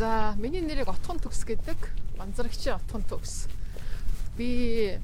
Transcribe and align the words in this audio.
За, 0.00 0.32
миний 0.38 0.64
нэрийг 0.64 0.88
Отхон 0.88 1.20
төгс 1.20 1.44
гэдэг. 1.44 1.76
Манзарагчийн 2.16 2.80
Отхон 2.80 3.04
төгс. 3.04 3.52
Би 4.32 4.96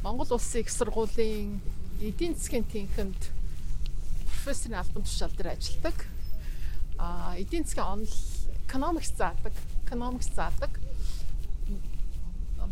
Монгол 0.00 0.32
Улсын 0.32 0.64
их 0.64 0.72
сургуулийн 0.72 1.60
эдийн 2.00 2.32
засгийн 2.32 2.64
тэнхимд 2.64 3.20
профессорын 4.32 4.80
албан 4.80 5.04
тушаал 5.04 5.36
дээр 5.36 5.52
ажилладаг. 5.60 6.08
Аа, 6.96 7.36
эдийн 7.36 7.68
засгийн 7.68 7.84
онол 7.84 8.16
экономикс 8.64 9.12
заадаг. 9.12 9.52
Экономикс 9.84 10.32
заадаг. 10.32 10.72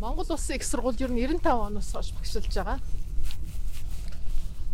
Монгол 0.01 0.25
Улсын 0.25 0.57
их 0.57 0.65
сургууль 0.65 0.97
ер 0.97 1.13
нь 1.13 1.21
95 1.21 1.69
оноос 1.69 1.93
хойш 1.93 2.17
багшилж 2.17 2.49
байгаа. 2.49 2.81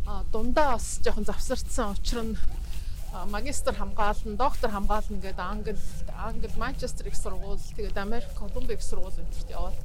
Аа, 0.08 0.24
дундаа 0.32 0.80
бас 0.80 1.04
жоохон 1.04 1.28
завсарцсан 1.28 1.92
нь 2.24 2.38
магистр 3.30 3.74
хамгаална, 3.76 4.38
доктор 4.38 4.72
хамгаална 4.72 5.18
гэдэг 5.22 5.40
англи 5.40 5.78
англи 6.18 6.50
Манчестер 6.58 7.08
их 7.08 7.16
сургууль, 7.16 7.60
тэгээд 7.76 7.98
Америк 7.98 8.34
Колумбик 8.34 8.80
их 8.80 8.84
сургууль 8.84 9.14
энтерт 9.14 9.50
яваад 9.50 9.78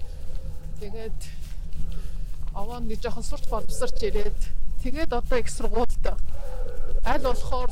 тэгээд 0.81 1.21
аваа 2.55 2.81
нэг 2.81 3.01
жоохон 3.01 3.23
сурч 3.23 3.49
боловсарч 3.49 4.03
ирээд 4.03 4.41
тэгээд 4.83 5.13
одоо 5.13 5.39
их 5.39 5.51
сургуульд 5.51 6.05
аль 7.05 7.23
болохоор 7.23 7.71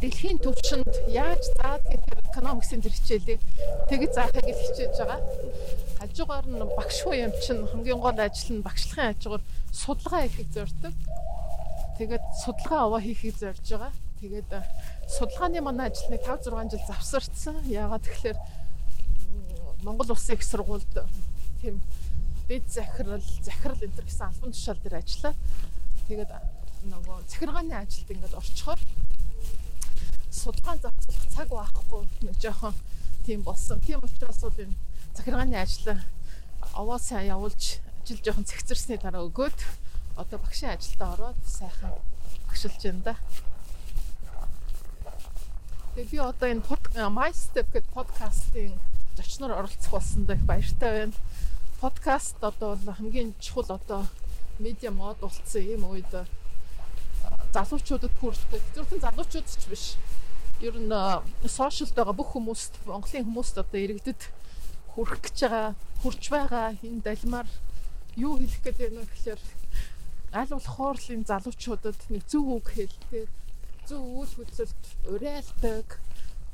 дэлхийн 0.00 0.38
төвшөнд 0.42 0.94
яаж 1.14 1.42
заад 1.54 1.82
гэхээр 1.86 2.20
экономиксын 2.26 2.82
төр 2.82 2.94
хичээлийг 2.96 3.40
тэгж 3.86 4.12
заахыг 4.18 4.42
л 4.42 4.62
хичээж 4.66 4.94
байгаа. 4.98 5.20
Хажуугаар 6.02 6.46
нь 6.50 6.58
багш 6.74 6.98
хуу 7.06 7.14
юм 7.14 7.32
чинь 7.38 7.62
хамгийн 7.70 8.00
гол 8.02 8.18
ажил 8.18 8.58
нь 8.58 8.66
багшлахын 8.66 9.14
хажуугаар 9.14 9.44
судалгаа 9.70 10.26
хийхийг 10.26 10.50
зорддог. 10.50 10.94
Тэгээд 11.98 12.24
судалгаа 12.42 12.80
аваа 12.90 13.00
хийхийг 13.00 13.36
зорж 13.38 13.62
байгаа. 13.62 13.92
Тэгээд 14.20 14.50
э, 14.52 14.62
судалгааны 15.08 15.60
манай 15.60 15.90
ажил 15.90 16.10
нэг 16.10 16.24
5 16.24 16.48
6 16.48 16.70
жил 16.72 16.84
завсарцсан. 16.88 17.56
Яагаад 17.68 18.02
тэгэхээр 18.02 18.38
Монгол 19.82 20.10
Улсын 20.12 20.36
их 20.36 20.42
сургуульд 20.42 20.88
тийм 21.60 21.80
дэд 22.48 22.64
захирал, 22.70 23.22
захирал 23.42 23.80
энэ 23.82 24.02
гэсэн 24.02 24.26
албан 24.26 24.52
тушаал 24.52 24.80
дээр 24.82 24.96
ажиллаад 25.02 25.36
тэгээд 26.08 26.30
э, 26.30 26.40
нөгөө 26.86 27.16
захиргааны 27.28 27.74
ажилд 27.74 28.10
ингээд 28.10 28.38
орчхоор 28.38 28.80
судалгаан 30.30 30.78
зохицуулах 30.78 31.26
цаг 31.34 31.48
байхгүй 31.50 32.02
нэг 32.22 32.36
жоохон 32.38 32.74
тийм 33.26 33.42
болсон. 33.42 33.80
Тийм 33.82 34.00
учраас 34.02 34.40
бол 34.40 34.62
энэ 34.62 34.76
захиргааны 35.14 35.56
ажил 35.58 35.98
овоо 36.72 36.98
сайн 36.98 37.34
явуулж 37.34 37.80
ажил 38.04 38.22
жоохон 38.22 38.46
цэгцэрсний 38.46 38.98
дараа 39.02 39.26
өгөөд 39.26 39.58
одоо 40.16 40.38
багшийн 40.38 40.78
ажилдаа 40.78 41.12
ороод 41.14 41.40
сайхан 41.46 41.92
багшилж 42.46 42.80
байна 42.84 43.02
да. 43.02 43.14
Тэгээ 45.96 46.12
би 46.12 46.18
одоо 46.20 46.48
энэ 46.52 47.08
My 47.08 47.32
Step 47.32 47.72
гэдэг 47.72 47.88
подкастын 47.96 48.76
зочноор 49.16 49.64
оролцох 49.64 49.96
болсонд 49.96 50.28
их 50.28 50.44
баяртай 50.44 51.08
байна. 51.08 51.16
Подкаст 51.80 52.36
одоо 52.44 52.76
хамгийн 52.76 53.32
чухал 53.40 53.80
одоо 53.80 54.04
медиа 54.58 54.92
мод 54.92 55.16
болцсон 55.24 55.64
юм 55.64 55.88
үед 55.88 56.12
залуучуудад 57.48 58.12
хүрдэг. 58.12 58.60
Зөвхөн 58.76 59.00
залуучууд 59.08 59.48
ч 59.48 59.64
биш. 59.72 59.96
Ер 60.60 60.76
нь 60.76 60.92
сошиалд 61.48 61.96
байгаа 61.96 62.12
бүх 62.12 62.36
хүмүүст, 62.36 62.76
Монголын 62.84 63.24
хүмүүст 63.24 63.56
одоо 63.56 63.80
иргэдэд 63.80 64.20
хүрэх 64.92 65.24
гэж 65.24 65.48
байгаа, 65.48 65.72
хүрч 66.04 66.28
байгаа 66.28 66.76
энэ 66.84 67.08
далмаар 67.08 67.48
юу 68.20 68.36
хэлэх 68.36 68.60
гээд 68.68 68.78
байна 68.84 69.00
вэ 69.00 69.08
гэхээр 69.16 69.40
аль 70.36 70.52
болохоор 70.52 71.00
л 71.00 71.08
энэ 71.16 71.24
залуучуудад 71.24 71.96
нэг 72.12 72.28
зөв 72.28 72.44
үг 72.52 72.68
хэлдэг 72.68 73.32
зөв 73.86 74.02
үйл 74.02 74.32
хөдлөлт 74.34 74.84
уриалдаг, 75.06 75.98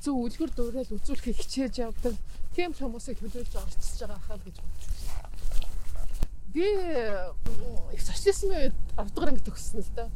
зөв 0.04 0.16
үлгэр 0.20 0.50
дуурайл 0.52 0.96
үзүүлэхийг 0.96 1.38
хичээж 1.40 1.74
явдаг. 1.80 2.14
Тийм 2.52 2.76
хүмүүсийг 2.76 3.16
төлөөлж 3.24 3.54
орцсож 3.56 4.00
байгаа 4.04 4.20
хаа 4.28 4.38
гэж 4.44 4.56
бодсон. 4.60 4.92
Би 6.52 6.66
их 7.96 8.02
социализмын 8.04 8.68
үед 8.68 8.76
10 9.00 9.14
дугаар 9.16 9.32
анги 9.32 9.44
төгссөн 9.48 9.80
л 9.80 9.92
да. 9.96 10.10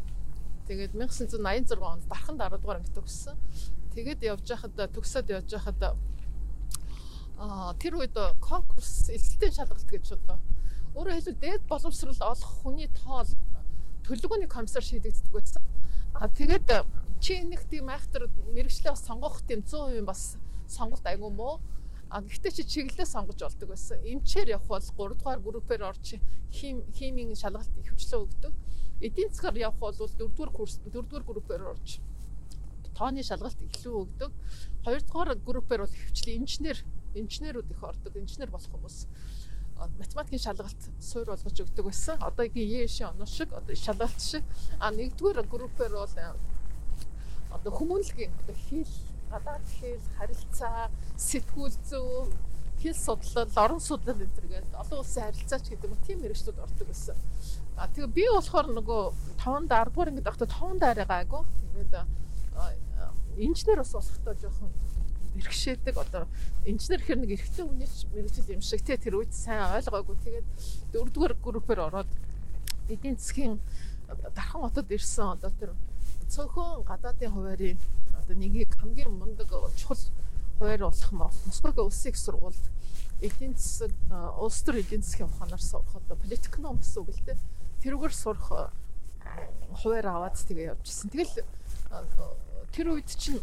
Тэгээд 0.69 0.93
1986 0.93 1.81
онд 1.81 2.05
дархан 2.13 2.37
10 2.37 2.61
дугаар 2.61 2.81
анги 2.83 2.93
төгссөн. 2.93 3.37
Тэгээд 3.97 4.21
явж 4.29 4.45
байхад 4.53 4.77
төгсөөд 4.93 5.33
явж 5.33 5.51
байхад 5.57 5.81
аа 7.41 7.73
тэр 7.81 7.97
үед 7.97 8.17
конкурс 8.45 9.09
эсэлтийн 9.09 9.57
шалгалт 9.57 9.89
гэж 9.89 10.13
одоо 10.21 10.37
өөрөөр 10.97 11.17
хэлбэл 11.17 11.41
дээд 11.41 11.63
боловсрал 11.69 12.21
олох 12.33 12.53
хүний 12.61 12.89
тоол 12.93 13.29
төлөвлөгөөний 14.05 14.49
комиссар 14.49 14.85
шийдэгддэг 14.85 15.33
байсан. 15.33 15.63
А 16.17 16.29
тэгээд 16.29 16.69
чи 17.27 17.43
нэг 17.43 17.67
тийм 17.67 17.91
айхтар 17.91 18.31
мэрэгчлээ 18.55 18.95
бас 18.95 19.03
сонгох 19.03 19.43
тийм 19.43 19.67
100% 19.67 20.07
бас 20.07 20.39
сонголт 20.71 21.03
айгу 21.11 21.27
мó. 21.27 21.59
А 22.07 22.23
гэхдээ 22.23 22.53
чи 22.55 22.63
чиглэлээ 22.63 23.03
сонгож 23.03 23.43
болдог 23.43 23.69
байсан. 23.75 23.99
Эмчээр 24.07 24.55
явах 24.55 24.71
бол 24.71 24.79
3 24.79 25.19
дугаар 25.19 25.41
группээр 25.43 25.83
орж 25.91 26.23
хим 26.55 26.87
химийн 26.95 27.35
шалгалт 27.35 27.67
хөвчлөө 27.83 28.31
өгдөг. 28.31 28.55
Эдийн 29.03 29.35
засгаар 29.35 29.59
явах 29.59 29.79
бол 29.83 29.91
4 29.91 30.15
дугаар 30.23 30.53
курс 30.55 30.79
4 30.87 31.03
дугаар 31.03 31.27
группээр 31.27 31.63
орж 31.67 31.99
тооны 32.95 33.27
шалгалт 33.27 33.59
илүү 33.59 33.95
өгдөг. 34.07 34.31
2 34.87 35.11
дугаар 35.11 35.35
группээр 35.35 35.83
бол 35.83 35.95
хөвчлээ 35.99 36.39
инженер 36.39 36.79
инженерүүд 37.19 37.75
их 37.75 37.83
ордог. 37.83 38.15
Инженер 38.15 38.55
болох 38.55 38.71
хүмүүс 38.71 39.11
математикийн 39.99 40.47
шалгалт 40.47 40.83
суур 41.03 41.27
болгож 41.35 41.59
өгдөг 41.59 41.85
байсан. 41.91 42.23
Одоогийн 42.23 42.87
ЕШ 42.87 43.03
оноо 43.11 43.27
шиг 43.27 43.51
одоо 43.51 43.75
шалгалт 43.75 44.21
шиг. 44.23 44.45
А 44.79 44.95
нэгдүгээр 44.95 45.43
группээр 45.51 45.91
бол 45.91 46.15
одоо 47.57 47.73
хүмүүнлэгийн 47.73 48.33
одоо 48.45 48.57
хэл, 48.69 48.95
гадаад 49.33 49.67
хэл, 49.81 50.05
харилцаа, 50.19 50.91
сэтгүүл 51.17 51.77
зүй, 51.89 52.31
хэл 52.81 52.95
судлал, 52.95 53.51
орон 53.57 53.81
судлал 53.81 54.21
энэ 54.21 54.37
төргээд 54.37 54.77
олон 54.77 55.01
улсын 55.01 55.25
харилцаач 55.25 55.65
гэдэг 55.73 55.91
нь 55.91 56.05
тийм 56.07 56.19
хэрэгслүүд 56.21 56.59
ордог 56.61 56.87
байсан. 56.87 57.17
А 57.77 57.89
тэгээ 57.89 58.13
би 58.13 58.25
болохоор 58.29 58.69
нөгөө 58.73 59.03
5 59.41 59.69
10 59.69 59.93
дугаар 59.93 60.11
ингээд 60.13 60.31
ахта 60.31 60.47
5 60.49 60.81
даараа 60.81 61.09
гайгүй. 61.09 61.43
Тэгээд 61.77 61.93
инженер 63.37 63.79
бас 63.85 63.93
болохтой 63.93 64.35
жоохон 64.41 64.71
бэрхшээдэг 65.37 65.97
одоо 65.97 66.25
инженер 66.65 67.03
хэр 67.05 67.19
нэг 67.21 67.37
эрэгтэй 67.37 67.65
хүний 67.65 67.89
мэрэгжил 68.13 68.55
юм 68.57 68.63
шиг. 68.65 68.81
Те 68.81 68.97
тэр 68.97 69.21
үед 69.21 69.33
сайн 69.37 69.61
ойлгоогүй. 69.77 70.17
Тэгээд 70.25 70.49
дөрөвдүгээр 70.93 71.35
группээр 71.45 71.81
ороод 71.85 72.11
эдийн 72.89 73.21
засгийн 73.21 73.61
дархан 74.33 74.65
хотод 74.65 74.89
ирсэн. 74.89 75.37
Одоо 75.37 75.53
тэр 75.53 75.71
цөөхөн 76.29 76.85
гадаадын 76.85 77.33
хуваарийн 77.33 77.79
одоо 78.19 78.37
нэгийг 78.37 78.71
хамгийн 78.81 79.13
мундаг 79.15 79.51
чухал 79.77 80.03
хуваар 80.59 80.83
болох 80.89 81.13
Москвагийн 81.47 81.87
улсын 81.87 82.11
их 82.11 82.19
сургуульд 82.19 82.65
эдийн 83.21 83.55
засаг 83.57 83.93
улс 84.41 84.61
төр 84.63 84.81
эдийн 84.83 85.03
засгийн 85.03 85.29
ухаанаар 85.31 85.63
сурах 85.63 85.97
одоо 85.97 86.17
политикном 86.17 86.77
гэсэн 86.77 87.01
үг 87.03 87.11
л 87.15 87.25
дээ. 87.27 87.39
Тэрүүгээр 87.83 88.15
сурах 88.15 88.73
хуваар 89.81 90.07
аваад 90.07 90.37
тэгээ 90.37 90.73
явжсэн. 90.73 91.11
Тэгэл 91.13 91.35
тэр 92.73 92.87
үед 92.93 93.09
чинь 93.09 93.41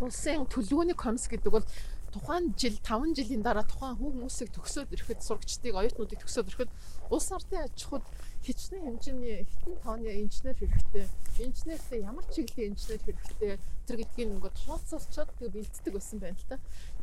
улсын 0.00 0.46
төлөвлөгөөний 0.48 0.96
комисс 0.96 1.28
гэдэг 1.28 1.52
бол 1.52 1.66
тухайн 2.10 2.50
жил 2.58 2.74
5 2.82 3.14
жилийн 3.14 3.42
дараа 3.46 3.62
тухайн 3.62 3.94
хүмүүсийг 3.94 4.50
төгсөөд 4.50 4.90
ирэхэд 4.90 5.22
сурагчдыг 5.22 5.74
оюутнуудыг 5.78 6.18
төгсөөд 6.18 6.50
ирэхэд 6.50 6.70
улс 7.14 7.28
ардын 7.30 7.70
аж 7.70 7.78
ахуйд 7.86 8.04
хичнээн 8.44 8.84
хэмжээний 8.86 9.44
хитэн 9.44 9.76
тооны 9.84 10.10
инженер 10.24 10.56
хэрэгтэй. 10.56 11.06
Инженертэй 11.44 12.00
ямар 12.00 12.24
чиглэлийн 12.32 12.72
инженер 12.72 13.00
хэрэгтэй 13.04 13.58
тэр 13.86 13.96
гэдгийг 14.00 14.30
ингээд 14.32 14.56
тооцоолцоод 14.64 15.30
тэгээ 15.36 15.54
бэлддэг 15.60 15.92
байсан 15.92 16.18
байна 16.20 16.38
л 16.40 16.48
та. 16.48 16.56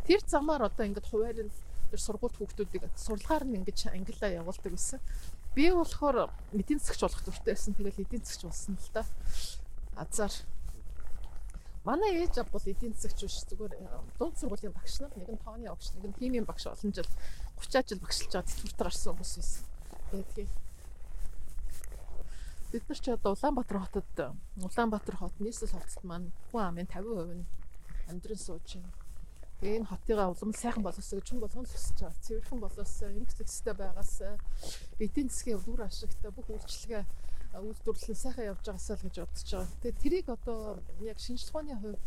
Тэр 0.08 0.22
замаар 0.26 0.66
одоо 0.66 0.86
ингээд 0.86 1.10
хуваарл 1.10 1.54
тэр 1.94 2.02
сургууль 2.02 2.38
хүүхдүүдийг 2.42 2.84
сурлагаар 2.98 3.46
нь 3.46 3.58
ингээд 3.62 3.94
ангиллаа 3.94 4.32
явуулдаг 4.42 4.72
байсан. 4.74 5.00
Би 5.54 5.70
болохоор 5.70 6.34
эдийн 6.58 6.82
засгч 6.82 7.02
болох 7.06 7.22
дуртай 7.22 7.54
байсан. 7.54 7.74
Тэгэл 7.78 8.02
эдийн 8.02 8.24
засгч 8.26 8.44
болсон 8.50 8.74
л 8.82 8.90
та. 8.94 9.06
Азар 9.94 10.34
Манай 11.88 12.20
ээж 12.20 12.44
ав 12.44 12.52
бол 12.52 12.66
эдийн 12.68 12.92
засагч 12.92 13.24
биш 13.24 13.38
зүгээр 13.48 13.74
э, 13.80 13.88
дунд 14.20 14.36
сургуулийн 14.36 14.76
багш 14.76 15.00
нар 15.00 15.14
нэг 15.16 15.30
нь 15.32 15.40
тооны 15.40 15.72
багш 15.72 15.96
нэг 15.96 16.04
нь 16.12 16.18
химийн 16.20 16.44
багш 16.44 16.68
олон 16.68 16.92
жил 16.92 17.08
30 17.64 17.88
жил 17.88 18.04
багшилж 18.04 18.32
байгаа 18.36 18.44
тэтгэврт 18.44 18.82
гарсан 18.84 19.16
хүмүүс 19.16 19.34
байсан. 19.40 19.64
Тэгээд 20.12 20.52
бид 22.72 22.84
нар 22.90 23.00
ч 23.00 23.08
одоо 23.08 23.32
Улаанбаатар 23.32 23.80
хотод 23.80 24.10
Улаанбаатар 24.60 25.16
хот 25.16 25.36
нийслэл 25.40 25.72
хотод 25.72 26.04
маань 26.04 26.32
хүн 26.52 26.64
амын 26.68 26.88
50% 26.92 27.40
нь 27.40 27.46
амьдран 28.12 28.40
сууж 28.40 28.68
байна. 28.76 28.92
Тэгээ 29.60 29.78
энэ 29.80 29.90
хотыгаа 29.90 30.28
улам 30.36 30.52
сайхан 30.54 30.84
боловсоо 30.84 31.18
гэж 31.18 31.28
хүн 31.32 31.42
болгон 31.42 31.64
л 31.64 31.72
хүсэж 31.72 31.98
байгаа. 31.98 32.24
Цэвэрхэн 32.28 32.60
боловсоо, 32.60 33.10
эмх 33.10 33.32
зэгцтэй 33.34 33.74
байгаас 33.74 34.16
эдийн 35.00 35.30
засгийн 35.32 35.64
үр 35.64 35.82
ашигтай 35.88 36.32
бүх 36.36 36.48
үйлчлэгээ 36.52 37.04
үйлдвэрлэл 37.56 38.22
сайхан 38.22 38.50
явж 38.52 38.64
байгаасаа 38.68 38.96
л 39.00 39.06
гэж 39.08 39.16
бодож 39.18 39.48
байгаа. 39.48 39.80
Тэгээ 39.82 40.02
тэрийг 40.04 40.28
одоо 40.30 40.60
яг 41.02 41.18
шинжлэх 41.24 41.56
ухааны 41.56 41.74
хувьд 41.80 42.06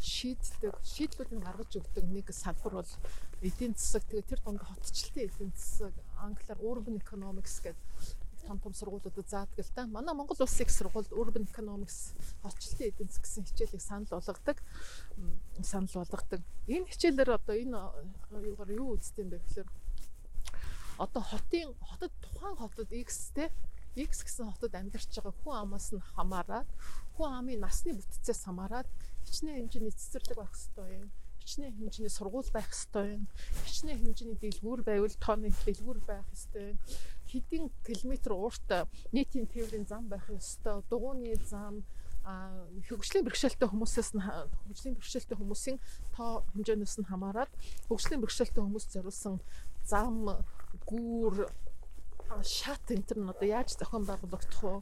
шийддэг, 0.00 0.74
шийдлүүд 0.82 1.30
нь 1.36 1.44
гаргаж 1.44 1.70
өгдөг 1.76 2.04
нэг 2.08 2.26
салбар 2.32 2.80
бол 2.80 2.92
эдийн 3.42 3.74
засаг. 3.76 4.02
Тэгээ 4.08 4.30
тэр 4.30 4.40
дунд 4.40 4.62
хотчлтын 4.64 5.28
эдийн 5.28 5.52
засаг, 5.52 5.94
англиар 6.24 6.58
urban 6.64 6.96
economics 6.96 7.60
гэдэг 7.60 8.23
том 8.46 8.58
том 8.60 8.74
сургуулиудад 8.74 9.28
заадаг 9.28 9.58
л 9.58 9.72
да. 9.74 9.86
Манай 9.86 10.14
Монгол 10.14 10.36
улсын 10.40 10.66
их 10.66 10.70
сургууль 10.70 11.08
Urban 11.10 11.44
Economics 11.50 12.14
орчлтын 12.42 12.88
эдийн 12.88 13.08
засаг 13.08 13.24
гэсэн 13.24 13.44
хичээлийг 13.44 13.82
санал 13.82 14.08
болгодог. 14.10 14.58
Санал 15.62 15.94
болгодог. 15.94 16.40
Энэ 16.66 16.86
хичээлээр 16.88 17.30
одоо 17.34 17.54
энэ 17.56 17.78
юугаар 18.30 18.70
юу 18.72 18.94
үздэг 18.96 19.24
юм 19.24 19.30
бэ 19.32 19.38
гэхээр 19.42 19.68
одоо 20.98 21.22
хотын 21.22 21.74
хотод 21.80 22.12
тухайн 22.22 22.56
хотод 22.56 22.88
X 22.92 23.32
те 23.34 23.50
X 23.96 24.22
гэсэн 24.22 24.52
хотод 24.52 24.74
амьдарч 24.74 25.10
байгаа 25.10 25.34
хүн 25.42 25.56
амаас 25.58 25.90
нь 25.94 26.02
хамаарат 26.14 26.68
хүн 27.16 27.30
амын 27.38 27.60
насны 27.64 27.94
бүтцээс 27.94 28.46
хамаарат 28.46 28.88
хичнээн 29.26 29.66
хэмжээний 29.66 29.94
цэцэрлэг 29.94 30.38
байх 30.38 30.54
ёстой 30.54 30.90
юм 31.02 31.10
хичнээн 31.44 31.76
хэмжээний 31.76 32.08
сургууль 32.08 32.50
байх 32.52 32.72
ёстой 32.72 33.20
юм. 33.20 33.28
Хичнээн 33.68 34.00
хэмжээний 34.00 34.38
дэлгүүр 34.40 34.80
байвал 34.80 35.16
тооны 35.20 35.52
дэлгүүр 35.52 36.00
байх 36.08 36.24
ёстой 36.32 36.72
юм. 36.72 36.78
Хэдийн 37.34 37.66
километр 37.82 38.32
уурт 38.38 38.68
нийтийн 39.10 39.50
тээврийн 39.50 39.86
зам 39.90 40.06
байх 40.06 40.30
ёстой. 40.30 40.86
Дугууны 40.86 41.34
зам 41.42 41.82
а 42.24 42.48
хөгжлийн 42.88 43.26
бэрхшээлтэй 43.26 43.68
хүмүүсээс 43.68 44.14
нь 44.14 44.22
хөгжлийн 44.22 44.94
бэрхшээлтэй 44.96 45.36
хүмүүсийн 45.36 45.78
тоо 46.16 46.46
хэмжээнээс 46.54 46.96
нь 47.02 47.10
хамаарат 47.10 47.52
хөгжлийн 47.90 48.22
бэрхшээлтэй 48.22 48.62
хүмүүс 48.64 48.86
зориулсан 48.94 49.42
зам 49.84 50.32
гүүр 50.88 51.50
шат 52.40 52.86
энэ 52.88 53.04
төр 53.04 53.18
нь 53.20 53.28
одоо 53.34 53.44
яаж 53.44 53.76
зохион 53.76 54.08
байгуулагдах 54.08 54.62
вэ? 54.62 54.80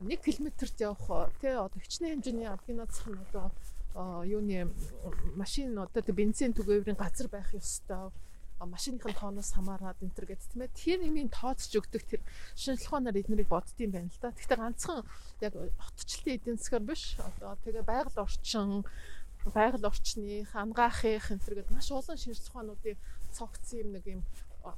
1 0.00 0.22
км-т 0.24 0.80
явах 0.80 1.34
тий 1.42 1.52
одоо 1.52 1.80
хичнээн 1.82 2.24
хэмжээний 2.24 2.48
нууцх 2.78 3.04
нь 3.10 3.20
одоо 3.26 3.52
юуны 4.24 4.72
машин 5.36 5.76
одоо 5.76 6.14
бензин 6.14 6.56
түгээврийн 6.56 6.96
газар 6.96 7.28
байх 7.28 7.52
ёстой 7.52 8.14
машиныхын 8.66 9.14
тооноос 9.14 9.54
хамаарат 9.54 10.02
энэ 10.02 10.14
төр 10.16 10.26
гэдэг 10.26 10.48
тийм 10.50 10.62
ээ 10.66 10.74
тэр 10.74 10.98
нэмийн 11.06 11.30
тооцож 11.30 11.72
өгдөг 11.78 12.02
тэр 12.08 12.22
ухаанаар 12.74 13.20
эднэрийг 13.22 13.48
боддсон 13.50 13.90
байна 13.94 14.10
л 14.10 14.18
да. 14.18 14.34
Гэхдээ 14.34 14.58
ганцхан 14.58 15.06
яг 15.44 15.54
хотчлтын 15.54 16.34
эдийн 16.34 16.58
засгаар 16.58 16.84
биш 16.86 17.02
одоо 17.18 17.54
тэгээ 17.62 17.84
байгаль 17.86 18.18
орчин 18.18 18.82
байгаль 19.54 19.86
орчны 19.86 20.42
хангаахын 20.50 21.38
энэ 21.38 21.44
төр 21.46 21.54
гэдэг 21.62 21.74
маш 21.74 21.88
олон 21.94 22.18
ухаануудын 22.18 22.98
цогцсон 23.30 23.78
юм 23.78 23.88
нэг 23.94 24.04
юм 24.10 24.20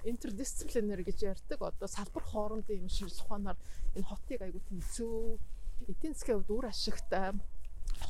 интердисциплинер 0.04 1.02
гэж 1.02 1.18
ярьдаг. 1.24 1.58
Одоо 1.60 1.88
салбар 1.88 2.24
хоорондын 2.24 2.84
юм 2.84 2.88
шинжлэх 2.92 3.24
ухаанаар 3.26 3.58
энэ 3.96 4.06
хотыг 4.06 4.40
тийм 4.68 4.80
зөв 4.92 5.40
эдийн 5.88 6.14
засгийн 6.14 6.44
хувьд 6.44 6.52
үр 6.52 6.66
ашигтай 6.68 7.32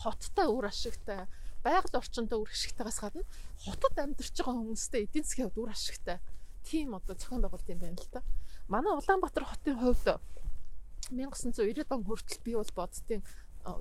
хоттой 0.02 0.46
үр 0.50 0.66
ашигтай 0.66 1.26
байгаль 1.64 1.98
орчиндөө 2.00 2.38
үр 2.40 2.50
ашигтайгаас 2.50 2.98
гадна 3.00 3.24
хотод 3.64 3.94
амьдарч 3.98 4.34
байгаа 4.36 4.56
хүмүүстэй 4.56 5.04
эдийн 5.04 5.24
засгийн 5.24 5.48
хувьд 5.48 5.60
үр 5.60 5.70
ашигтай 5.72 6.18
тийм 6.64 6.94
одоо 6.94 7.14
зохион 7.16 7.42
байгуулалт 7.44 7.72
юм 7.72 7.80
байна 7.80 8.00
л 8.00 8.10
да. 8.12 8.22
Манай 8.68 8.92
Улаанбаатар 8.96 9.44
хотын 9.44 9.76
хувьд 9.76 10.20
1990 11.10 11.90
он 11.90 12.04
хүртэл 12.04 12.44
би 12.44 12.52
бол 12.54 12.72
боддtiin 12.76 13.22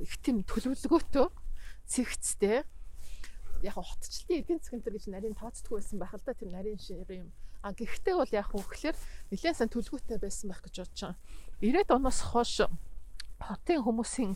их 0.03 0.13
тийм 0.23 0.43
төлөвлөгөөтэй 0.43 1.27
цэгцтэй 1.87 2.63
яг 3.63 3.75
хотчлтын 3.75 4.39
эдийн 4.39 4.59
засгийн 4.59 4.83
төр 4.83 4.95
гэж 4.95 5.05
нарийн 5.11 5.35
тооцдгүй 5.35 5.79
байсан 5.79 5.99
байх 5.99 6.13
л 6.15 6.23
да 6.25 6.33
тэр 6.33 6.49
нарийн 6.51 6.79
шир 6.79 7.03
юм. 7.07 7.31
А 7.61 7.75
гэхдээ 7.75 8.15
бол 8.15 8.31
яг 8.31 8.49
үгээр 8.55 8.95
нэлээд 9.31 9.55
сайн 9.55 9.71
төлөвлөгөөтэй 9.71 10.19
байсан 10.19 10.47
байх 10.49 10.63
гэж 10.63 10.75
бодож 10.79 10.99
байгаа. 10.99 11.15
90-ад 11.59 11.91
оноос 11.91 12.19
хойш 12.23 12.55
хотын 13.39 13.83
хүмүүсийн 13.83 14.31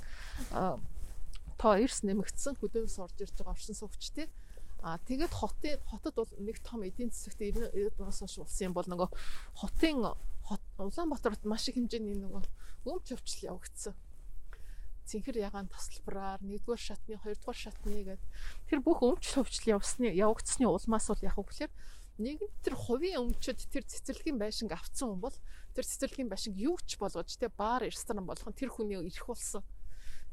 тоо 1.58 1.78
эрс 1.80 2.04
нэмэгдсэн 2.04 2.58
хөдөөс 2.60 2.98
орж 3.00 3.18
ирж 3.24 3.36
байгаа 3.38 3.54
оршин 3.56 3.76
суугчтэй. 3.76 4.28
А 4.84 5.00
тэгээд 5.08 5.32
хотын 5.32 5.80
хотод 5.88 6.16
бол 6.16 6.32
нэг 6.44 6.60
том 6.60 6.84
эдийн 6.84 7.08
засагт 7.10 7.40
90 7.40 7.96
оноос 8.00 8.20
хойш 8.20 8.38
улсын 8.44 8.68
юм 8.68 8.74
бол 8.76 8.84
нөгөө 8.84 9.10
хотын 9.56 10.12
Улаанбаатарт 10.78 11.46
маш 11.48 11.72
их 11.72 11.80
хэмжээний 11.80 12.20
нөгөө 12.20 12.44
өмч 12.84 13.16
өвчл 13.16 13.48
явагдсан. 13.48 13.96
Цэнхэр 15.08 15.40
ягаан 15.40 15.72
тасалбараар 15.72 16.44
1-р 16.44 16.80
шатны 16.80 17.16
2-р 17.16 17.56
шатны 17.56 18.04
гэдэг 18.04 18.32
тэр 18.68 18.80
бүх 18.84 19.00
өмч 19.08 19.40
өвчл 19.40 19.80
явсны 19.80 20.12
явагдсны 20.12 20.68
улмаас 20.68 21.08
бол 21.08 21.24
яг 21.24 21.40
үгээр 21.40 21.72
нэг 22.20 22.44
тэр 22.62 22.76
хувийн 22.76 23.24
өмчөд 23.24 23.72
тэр 23.72 23.88
цэцэрлэгийн 23.88 24.38
байшинг 24.38 24.72
авцсан 24.76 25.16
хүн 25.16 25.22
бол 25.24 25.38
тэр 25.74 25.88
цэцэрлэгийн 25.88 26.30
байшинг 26.30 26.56
юу 26.60 26.78
ч 26.86 27.00
болгож 27.00 27.32
тэ 27.40 27.50
баар 27.50 27.88
ресторан 27.88 28.28
болгох 28.28 28.54
нь 28.54 28.60
тэр 28.60 28.70
хүний 28.70 29.02
ирэх 29.02 29.28
болсон 29.28 29.64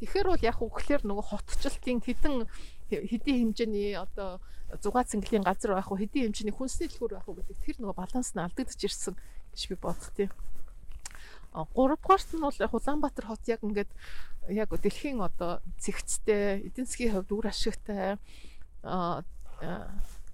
Тэгэхээр 0.00 0.28
бол 0.32 0.48
яг 0.48 0.58
үгээр 0.64 1.02
нөгөө 1.04 1.26
хотчлтын 1.28 2.00
хитэн 2.00 2.48
хэдийн 2.88 3.52
хэмжээний 3.52 3.94
одоо 4.00 4.40
зугаа 4.80 5.04
цэнгэлийн 5.04 5.44
газар 5.44 5.76
байх 5.76 5.92
уу 5.92 6.00
хэдийн 6.00 6.32
хэмжээний 6.32 6.56
хүнсний 6.56 6.88
дэлгүүр 6.88 7.14
байх 7.20 7.28
уу 7.28 7.36
гэдэг 7.36 7.58
тэр 7.60 7.76
нөгөө 7.84 7.96
баланс 8.00 8.32
нь 8.32 8.40
алдагдж 8.40 8.80
ирсэн 8.80 9.14
гэж 9.52 9.62
би 9.68 9.76
боддتي. 9.76 10.26
3 11.52 11.68
дугаарт 11.74 12.30
нь 12.32 12.40
бол 12.40 12.54
Улаанбаатар 12.56 13.26
хот 13.26 13.44
яг 13.50 13.60
ингээд 13.60 13.90
яг 14.48 14.70
дэлхийн 14.70 15.20
одоо 15.20 15.60
цэгцтэй, 15.82 16.64
эдийн 16.70 16.86
засгийн 16.86 17.12
хувьд 17.14 17.30
үр 17.34 17.46
ашигтай 17.50 18.16
аа 18.86 19.22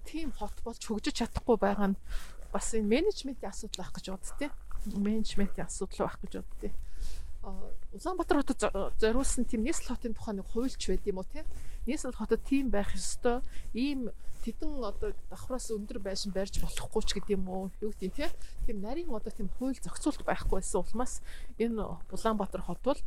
тийм 0.05 0.31
хот 0.37 0.55
болж 0.63 0.81
хөгжиж 0.85 1.19
чадахгүй 1.19 1.57
байгаа 1.57 1.91
нь 1.91 1.99
бас 2.53 2.71
энэ 2.77 2.87
менежментийн 2.87 3.51
асуудал 3.51 3.83
байх 3.83 3.93
гэж 3.97 4.05
боддتي. 4.13 4.47
Менежментийн 4.95 5.67
асуудал 5.67 6.05
байх 6.05 6.17
гэж 6.21 6.33
боддتي. 6.39 6.69
Улаанбаатар 7.47 8.43
хотод 8.43 8.59
зориулсан 8.99 9.45
тийм 9.45 9.63
нийслэл 9.63 9.95
хотын 9.95 10.13
тухай 10.13 10.35
нэг 10.35 10.47
хуульч 10.51 10.81
байд 10.87 11.07
юм 11.07 11.23
уу 11.23 11.27
те 11.31 11.45
нийслэл 11.87 12.19
хотод 12.19 12.43
тийм 12.43 12.69
байх 12.69 12.91
ёстой. 12.91 13.39
Ийм 13.73 14.11
тэдэн 14.43 14.83
одоо 14.83 15.15
давхраас 15.31 15.71
өндөр 15.71 15.99
байшин 16.03 16.31
барьж 16.35 16.59
болохгүй 16.59 17.03
ч 17.07 17.09
гэдэг 17.15 17.35
юм 17.39 17.47
уу 17.47 17.71
юу 17.79 17.91
гэдэг 17.95 18.15
те 18.15 18.27
тийм 18.67 18.83
нарийн 18.83 19.11
одоо 19.15 19.31
тийм 19.31 19.47
хууль 19.55 19.79
зохицуулт 19.79 20.27
байхгүй 20.27 20.59
байсан 20.59 20.83
улмаас 20.83 21.13
энэ 21.55 21.83
Улаанбаатар 22.11 22.63
хот 22.67 22.79
бол 22.83 22.99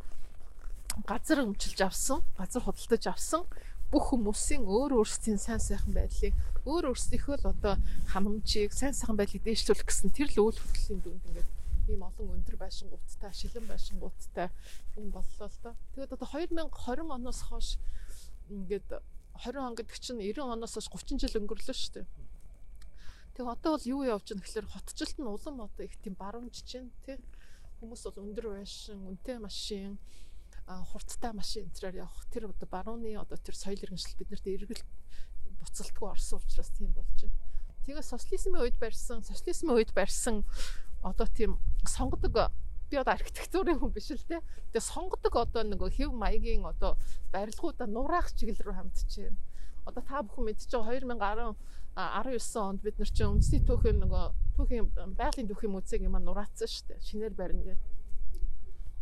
газар 1.05 1.45
өмчилж 1.45 1.79
авсан 1.81 2.19
газар 2.37 2.61
худалдаж 2.65 3.03
авсан 3.07 3.45
бүх 3.91 4.11
хүмүүсийн 4.11 4.63
өөр 4.65 5.03
өөрсдийн 5.03 5.39
сайн 5.39 5.59
сайхан 5.59 5.93
байдлыг 5.93 6.33
өөр 6.65 6.91
өөрсдийнхөө 6.91 7.35
л 7.41 7.51
одоо 7.53 7.73
ханамжийг 8.11 8.71
сайн 8.73 8.93
сайхан 8.95 9.17
байдлыг 9.19 9.43
дээшлүүлэх 9.43 9.87
гэсэн 9.87 10.09
тэр 10.15 10.29
л 10.31 10.51
үйл 10.51 10.59
хөдлөлийн 10.59 10.99
дүнд 11.03 11.25
ингээд 11.27 11.60
ийм 11.89 12.01
олон 12.03 12.37
өндөр 12.37 12.57
байшингуудтай, 12.61 13.31
шилэн 13.33 13.65
байшингуудтай 13.65 14.49
юм 14.97 15.09
боллоо 15.09 15.47
л 15.49 15.59
доо. 15.63 15.75
Тэгээд 15.95 16.13
одоо 16.13 16.27
2020 16.27 17.09
оноос 17.09 17.41
хойш 17.47 17.77
ингээд 18.49 19.01
20 19.41 19.57
он 19.57 19.75
гэдэг 19.75 19.97
чинь 19.97 20.21
90 20.21 20.53
оноос 20.53 20.73
хойш 20.77 20.87
30 20.91 21.21
жил 21.21 21.39
өнгөрлөө 21.41 21.75
шүү 21.77 21.93
дээ. 22.01 22.07
Тэгээ 23.33 23.53
одоо 23.55 23.71
бол 23.79 23.85
юу 23.87 24.01
явж 24.03 24.25
байна 24.29 24.43
гэхээр 24.43 24.67
хотчлт 24.67 25.17
нь 25.17 25.25
улам 25.25 25.65
одоо 25.65 25.83
их 25.87 25.95
тийм 26.03 26.13
баруунж 26.19 26.61
чинь 26.67 26.91
тий 27.07 27.17
хүмүүс 27.81 28.03
бол 28.05 28.21
өндөр 28.27 28.45
байшин, 28.61 29.01
үнэтэй 29.09 29.41
машин, 29.41 29.97
хурдтай 30.67 31.33
машин 31.33 31.65
энтрээр 31.65 32.05
явах 32.05 32.25
тэр 32.29 32.45
одоо 32.51 32.67
барууны 32.69 33.17
одоо 33.17 33.37
тэр 33.41 33.57
соёл 33.57 33.81
иргэншил 33.81 34.19
биднэрт 34.21 34.45
эргэл 34.45 34.85
буцалтгүй 35.65 36.07
орсон 36.13 36.37
учраас 36.45 36.69
тийм 36.77 36.93
болж 36.93 37.09
байна. 37.25 37.39
Тэгээ 37.85 38.05
социализмын 38.05 38.61
үед 38.61 38.77
барьсан, 38.77 39.25
социализмын 39.25 39.73
үед 39.81 39.91
барьсан 39.97 40.45
одоо 41.01 41.27
тийм 41.27 41.57
сонгодог 41.85 42.51
би 42.91 42.97
одоо 42.97 43.13
архитектурын 43.13 43.79
хүн 43.79 43.91
биш 43.95 44.11
л 44.11 44.23
те. 44.27 44.41
Тэгээ 44.71 44.89
сонгодог 44.93 45.35
одоо 45.35 45.63
нэг 45.63 45.81
хэв 45.81 46.11
маягийн 46.11 46.65
одоо 46.65 46.97
барилгуудаа 47.31 47.87
нураах 47.87 48.33
чиглэл 48.35 48.61
рүү 48.61 48.75
хандж 48.75 49.07
байна. 49.17 49.37
Одоо 49.85 50.03
та 50.03 50.21
бүхэн 50.21 50.45
мэдчихэе 50.51 51.01
2010 51.01 51.55
19 51.95 52.55
онд 52.55 52.81
бид 52.83 52.99
нар 52.99 53.11
чинь 53.11 53.31
үндэсний 53.35 53.63
түүхийн 53.67 53.99
нөгөө 53.99 54.25
түүхийн 54.55 54.85
байгалийн 55.19 55.47
түүхийн 55.51 55.73
музейг 55.75 56.03
юм 56.07 56.15
нураацсан 56.15 56.67
шүү 56.67 56.87
дээ. 56.87 56.99
Шинээр 57.03 57.33
барина 57.35 57.63
гэдэг. 57.67 57.91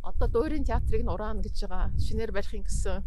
Одоо 0.10 0.28
дуурийн 0.28 0.66
театрыг 0.66 1.06
нураана 1.06 1.46
гэж 1.46 1.70
байгаа. 1.70 1.94
Шинээр 2.02 2.32
барихын 2.34 2.66
гэсэн 2.66 3.06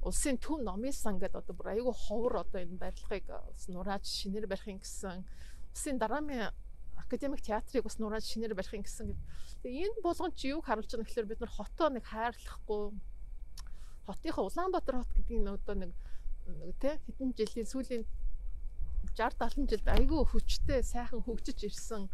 улсын 0.00 0.40
төв 0.40 0.64
номын 0.64 0.96
сан 0.96 1.20
гэдэг 1.20 1.44
одоо 1.44 1.52
бүр 1.52 1.76
айгүй 1.76 1.92
ховор 1.92 2.40
одоо 2.40 2.60
энэ 2.64 2.80
барилгыг 2.80 3.28
нурааж 3.68 4.04
шинээр 4.08 4.48
барихын 4.48 4.80
гэсэн 4.80 5.20
улсын 5.76 6.00
драмын 6.00 6.48
академик 7.02 7.40
театрыг 7.42 7.84
бас 7.84 7.98
нурааж 7.98 8.24
шинээр 8.26 8.54
барихын 8.54 8.86
гэсэн. 8.86 9.14
Тэгээ 9.62 9.86
энэ 9.90 10.02
болгон 10.06 10.32
чи 10.38 10.54
юг 10.54 10.64
харуулж 10.64 10.90
байгаа 10.90 11.06
гэхээр 11.06 11.30
бид 11.30 11.40
нар 11.42 11.52
хотоо 11.52 11.88
нэг 11.90 12.04
хайрлахгүй 12.06 12.82
хотынхоо 14.06 14.46
Улаанбаатар 14.46 14.96
хот 14.98 15.12
гэдэг 15.14 15.38
нь 15.38 15.50
одоо 15.50 15.74
нэг 15.78 15.92
тий 16.82 16.94
хэдэн 17.06 17.30
жилийн 17.38 17.68
сүүлийн 17.70 18.02
60 19.14 19.38
70 19.38 19.70
жилд 19.70 19.86
айгүй 19.90 20.22
хүчтэй 20.26 20.80
сайхан 20.82 21.22
хөгжиж 21.22 21.58
ирсэн 21.68 22.10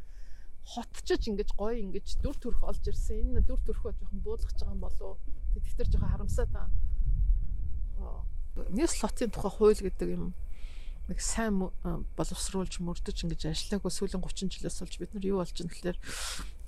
хотчиж 0.69 1.33
ингэж 1.33 1.51
гоё 1.57 1.81
ингэж 1.81 2.21
дүр 2.21 2.37
төрх 2.37 2.61
олж 2.61 2.85
ирсэн. 2.93 3.33
Энэ 3.33 3.41
дүр 3.49 3.61
төрхөө 3.65 3.93
жоохон 3.97 4.21
буулгаж 4.21 4.53
байгаа 4.61 4.75
юм 4.77 4.83
болов 4.85 5.01
уу? 5.01 5.17
Тэгтэр 5.65 5.89
жоохон 5.89 6.13
харамсаад 6.13 6.51
байна. 6.53 6.73
Нийс 8.77 9.01
лотын 9.01 9.33
тухай 9.33 9.53
хууль 9.53 9.81
гэдэг 9.81 10.09
юм 10.13 10.37
нэг 11.09 11.21
сайн 11.25 11.73
боловсруулж 12.17 12.79
мөрдөж 12.85 13.25
ингэж 13.25 13.49
ажиллаагүй 13.49 13.93
сүүлийн 13.93 14.21
30 14.21 14.53
жилээс 14.53 14.79
болж 14.85 14.95
бид 15.01 15.13
нар 15.17 15.25
юу 15.25 15.41
болж 15.41 15.57
байна 15.57 15.73
гэхээр 15.73 15.99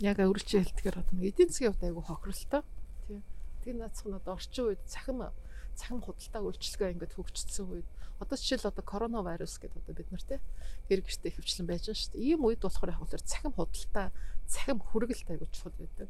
яг 0.00 0.16
хэлтгэр 0.64 0.96
одоо 1.00 1.14
нэг 1.14 1.36
эдийн 1.36 1.52
засгийн 1.52 1.76
хувьд 1.76 1.84
айгүй 1.84 2.04
хохиролтой 2.08 2.62
тий 3.04 3.20
Тэр 3.60 3.76
наацх 3.76 4.08
нь 4.08 4.16
одоо 4.16 4.40
орчин 4.40 4.72
үед 4.72 4.80
цахим 4.88 5.28
цахим 5.76 6.00
худалдаа 6.00 6.40
үйлчлэгээ 6.48 6.92
ингээд 6.96 7.16
хөгжсөн 7.16 7.68
үед 7.68 7.88
одоо 8.16 8.36
жишээл 8.36 8.72
одоо 8.72 8.84
коронавирус 8.84 9.60
гэдэг 9.60 9.84
одоо 9.84 9.94
бид 9.96 10.08
нар 10.12 10.24
тий 10.24 10.40
гэр 10.88 11.00
гэртээ 11.04 11.32
хөвчлэн 11.36 11.68
байж 11.68 11.84
байгаа 11.88 12.00
шүү 12.00 12.12
дээ. 12.16 12.24
Ийм 12.24 12.40
үед 12.44 12.60
болохоор 12.64 12.92
яг 12.96 13.00
л 13.04 13.28
цахим 13.28 13.52
худалдаа 13.52 14.08
цахим 14.48 14.78
хүргэлт 14.80 15.28
айгүй 15.28 15.48
чухал 15.52 15.76
байдаг. 15.76 16.08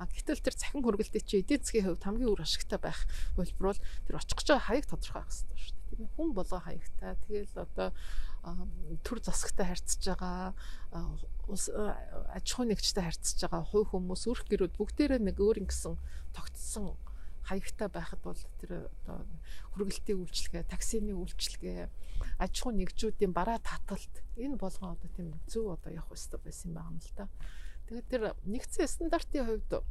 А 0.00 0.08
гэтэл 0.08 0.40
тэр 0.40 0.56
цахим 0.56 0.80
хөргөлтөд 0.80 1.28
чи 1.28 1.44
эдийн 1.44 1.60
засгийн 1.60 1.86
хувьд 1.92 2.04
хамгийн 2.08 2.32
үр 2.32 2.40
ашигтай 2.40 2.80
байх 2.80 3.04
хөлбөр 3.36 3.76
бол 3.76 3.80
тэр 4.08 4.16
очих 4.16 4.40
гэж 4.40 4.48
хаяг 4.56 4.88
тодорхой 4.88 5.20
байх 5.20 5.28
хэрэгтэй 5.28 5.60
шүү 5.60 5.76
дээ. 5.76 5.88
Тийм 6.00 6.08
хүн 6.16 6.30
болгоо 6.32 6.60
хаягтай. 6.64 7.20
Тэгэл 7.28 7.52
одоо 7.60 7.88
төр 9.04 9.18
засагтай 9.20 9.66
харьцаж 9.68 10.00
байгаа 10.00 10.56
аж 12.32 12.46
ахуй 12.48 12.66
нэгжтэй 12.72 13.04
харьцаж 13.04 13.36
байгаа 13.44 13.68
хувь 13.68 13.92
хүмүүс 13.92 14.24
өрх 14.32 14.48
гэрүүд 14.48 14.80
бүгдээрээ 14.80 15.20
нэг 15.20 15.36
өөр 15.36 15.60
ингэсэн 15.68 16.00
тогтсон 16.32 16.96
хаягтай 17.44 17.88
байхад 17.92 18.20
бол 18.24 18.40
тэр 18.62 18.88
одоо 19.04 19.26
хөргөлтийн 19.76 20.22
үйлчлэгээ, 20.24 20.70
таксины 20.72 21.12
үйлчлэгээ, 21.12 21.88
аж 22.40 22.52
ахуй 22.56 22.72
нэгжүүдийн 22.78 23.32
бараа 23.34 23.58
таталт 23.60 24.14
энэ 24.40 24.56
болгон 24.56 24.96
одоо 24.96 25.10
тийм 25.12 25.36
зөв 25.50 25.74
одоо 25.74 25.90
явах 25.92 26.14
хэрэгтэй 26.14 26.40
байсан 26.40 26.70
юм 26.70 26.76
байна 26.78 27.00
л 27.02 27.12
да. 27.18 27.26
Тэгээд 27.90 28.06
тэр 28.06 28.22
нэгдсэн 28.46 28.86
стандартын 28.86 29.46
хувьд 29.50 29.82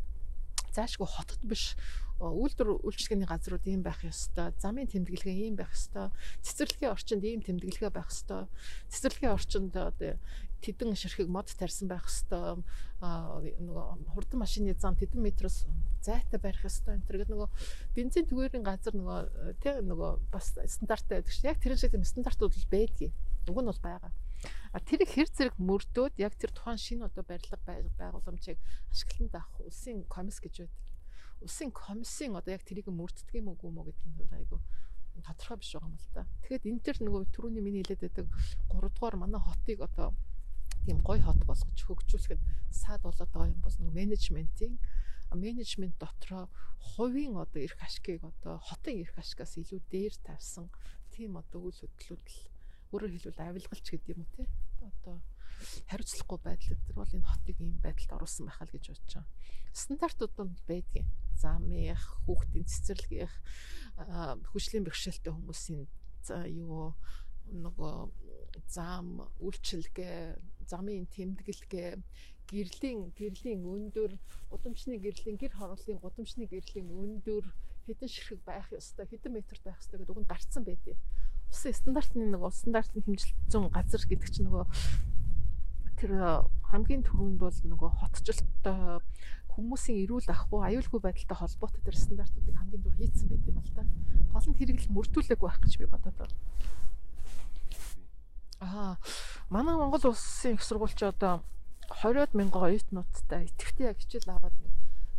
заашгүй 0.71 1.03
хотод 1.03 1.43
биш 1.43 1.75
үйлдвэр 2.23 2.79
үйлчлэгээний 2.79 3.27
газрууд 3.27 3.67
ийм 3.67 3.83
байх 3.83 3.99
ёстой. 4.07 4.55
Замын 4.55 4.87
тэмдэглэгээ 4.87 5.51
ийм 5.51 5.59
байх 5.59 5.75
ёстой. 5.75 6.07
Цэцэрлэгийн 6.39 6.95
орчинд 6.95 7.23
ийм 7.27 7.43
тэмдэглэгээ 7.43 7.91
байх 7.91 8.07
ёстой. 8.07 8.47
Цэцэрлэгийн 8.87 9.35
орчинд 9.35 9.75
тэдэн 10.63 10.95
ширхэг 10.95 11.27
мод 11.27 11.51
тарьсан 11.51 11.91
байх 11.91 12.07
ёстой. 12.07 12.63
Нөгөө 13.03 14.15
хурдан 14.15 14.39
машины 14.39 14.71
зам 14.79 14.95
тэдэн 14.95 15.19
метроос 15.19 15.67
зайтай 15.99 16.39
барих 16.39 16.63
ёстой. 16.63 17.03
Тэр 17.03 17.23
гэдэг 17.23 17.35
нөгөө 17.35 17.49
бензин 17.99 18.27
түгээрийн 18.31 18.63
газар 18.63 18.95
нөгөө 18.95 19.59
тэг 19.59 19.83
нөгөө 19.83 20.11
бас 20.31 20.55
стандарттай 20.55 21.19
байдаг 21.19 21.35
шүү. 21.35 21.51
Яг 21.51 21.59
тэр 21.59 21.75
шиг 21.75 21.95
стандартууд 21.99 22.55
л 22.55 22.71
байдгийг. 22.71 23.11
Уг 23.47 23.59
нь 23.59 23.67
бол 23.71 23.83
байгаа. 23.83 24.11
А 24.75 24.79
тэрийг 24.79 25.09
хэр 25.13 25.29
зэрэг 25.29 25.55
мөрдөөд 25.57 26.15
яг 26.21 26.33
тэр 26.37 26.51
тухайн 26.53 26.79
шинэ 26.79 27.07
одоо 27.09 27.23
барилга 27.25 27.57
байгууламжийг 27.99 28.59
ашиглалтанд 28.93 29.35
авах 29.35 29.57
улсын 29.65 30.05
комисс 30.07 30.39
гэж 30.39 30.55
байдаг 30.63 30.89
улсын 31.41 31.71
комиссийн 31.71 32.35
одоо 32.35 32.51
яг 32.53 32.63
тэрийг 32.67 32.87
мөрддөг 32.91 33.31
юм 33.39 33.47
уу 33.51 33.71
мó 33.71 33.83
гэдэг 33.87 34.05
нь 34.07 34.35
айгу 34.39 34.59
тодорхой 35.23 35.57
биш 35.59 35.71
байгаа 35.75 35.89
юм 35.89 35.97
л 35.99 36.09
да. 36.15 36.23
Тэгэхээр 36.43 36.67
энэ 36.69 36.83
төр 36.83 36.97
нөгөө 37.03 37.21
түрүүний 37.33 37.63
миний 37.63 37.83
хэлээд 37.83 38.03
байдаг 38.07 38.27
3 38.71 38.87
дугаар 38.95 39.15
манай 39.19 39.41
хотыг 39.43 39.79
одоо 39.83 40.15
тийм 40.85 40.97
гоё 41.03 41.21
хот 41.23 41.41
болгож 41.43 41.79
хөгжүүлэхэд 41.83 42.41
саад 42.71 43.01
болоод 43.03 43.31
байгаа 43.31 43.51
юм 43.51 43.61
бол 43.63 43.75
нөгөө 43.79 43.97
менежментийн 43.99 44.75
менежмент 45.35 45.95
дотроо 45.99 46.49
хувийн 46.79 47.35
одоо 47.37 47.59
эрх 47.61 47.79
ашгийг 47.83 48.23
одоо 48.23 48.59
хотын 48.67 48.99
эрх 49.03 49.15
ашгаас 49.19 49.59
илүү 49.61 49.79
дээр 49.91 50.15
тавьсан 50.23 50.67
тийм 51.13 51.37
одоо 51.37 51.59
үйл 51.67 51.79
хөдлөлүүд 51.79 52.27
л 52.27 52.48
өөрөөр 52.91 53.13
хэлбэл 53.13 53.45
авилгалч 53.45 53.85
гэдэг 53.89 54.09
юм 54.13 54.21
уу 54.23 54.31
те 54.33 54.43
одоо 54.81 55.17
хариуцлахгүй 55.89 56.39
байдал 56.41 56.79
төр 56.87 56.95
бол 56.95 57.15
энэ 57.17 57.29
хотыг 57.29 57.57
ийм 57.59 57.75
байдалд 57.83 58.15
оруулсан 58.15 58.45
байхаа 58.47 58.65
л 58.67 58.73
гэж 58.73 58.85
бодож 58.89 59.13
байгаа. 59.13 59.27
Стандартууд 59.75 60.35
нь 60.39 60.55
байдгийн 60.69 61.07
замынх, 61.35 62.03
хүүхдийн 62.25 62.65
цэцэрлэгийнх, 62.65 63.35
хүчлийн 64.51 64.85
бэрхшээлтэй 64.87 65.33
хүмүүсийн 65.33 65.83
юу 66.63 66.95
нөгөө 67.49 67.95
зам, 68.69 69.29
үйлчилгээ, 69.41 70.37
замын 70.69 71.05
тэмдэглэгээ, 71.13 71.91
гэрлийн 72.49 73.13
гэрлийн 73.13 73.61
өндөр, 73.65 74.11
гудамжны 74.49 74.97
гэрлийн 74.97 75.37
гэр 75.37 75.53
хорооллын 75.53 76.01
гудамжны 76.01 76.45
гэрлийн 76.49 76.89
өндөр 76.89 77.45
хэдэн 77.85 78.09
ширхэг 78.09 78.41
байх 78.45 78.69
ёстой, 78.73 79.05
хэдэн 79.05 79.33
метр 79.33 79.57
байх 79.65 79.77
ёстой 79.81 80.01
гэдэг 80.01 80.17
нь 80.17 80.29
гарцсан 80.29 80.63
байдیں۔ 80.65 80.97
Усын 81.49 81.73
стандартны 81.73 82.29
нэг 82.29 82.41
стандартын 82.53 83.03
хэмжилтэн 83.03 83.69
газар 83.73 84.01
гэдэг 84.05 84.29
чинь 84.29 84.47
нөгөө 84.47 84.65
тэр 85.99 86.11
хамгийн 86.71 87.03
түрүүнд 87.03 87.37
бол 87.41 87.57
нөгөө 87.65 87.89
хотчлолттой 87.99 89.01
хүмүүсийн 89.51 90.05
эрүүл 90.07 90.29
ахгүй 90.31 90.59
аюулгүй 90.63 90.99
байдалтай 91.03 91.35
холбоотой 91.35 91.81
тэр 91.83 91.97
стандартуудыг 91.97 92.55
хамгийн 92.55 92.83
дөрөв 92.85 93.01
хийцэн 93.01 93.27
байт 93.27 93.43
юм 93.49 93.59
л 93.59 93.73
да. 93.75 93.83
Гол 94.31 94.47
нь 94.47 94.57
хэрэгэл 94.57 94.93
мөрдүүлэг 94.95 95.39
байх 95.41 95.59
гэж 95.59 95.73
би 95.81 95.85
бодоод 95.89 96.15
байна. 96.15 96.35
Аа 98.63 98.95
манай 99.49 99.75
Монгол 99.75 100.13
улсын 100.13 100.55
их 100.55 100.63
сургуульч 100.63 101.03
одоо 101.03 101.43
20-од 101.89 102.31
мянган 102.37 102.69
оюутнуудтай 102.69 103.49
идэвхтэй 103.49 103.91
яг 103.91 103.97
хичээл 103.99 104.31
аваад 104.37 104.55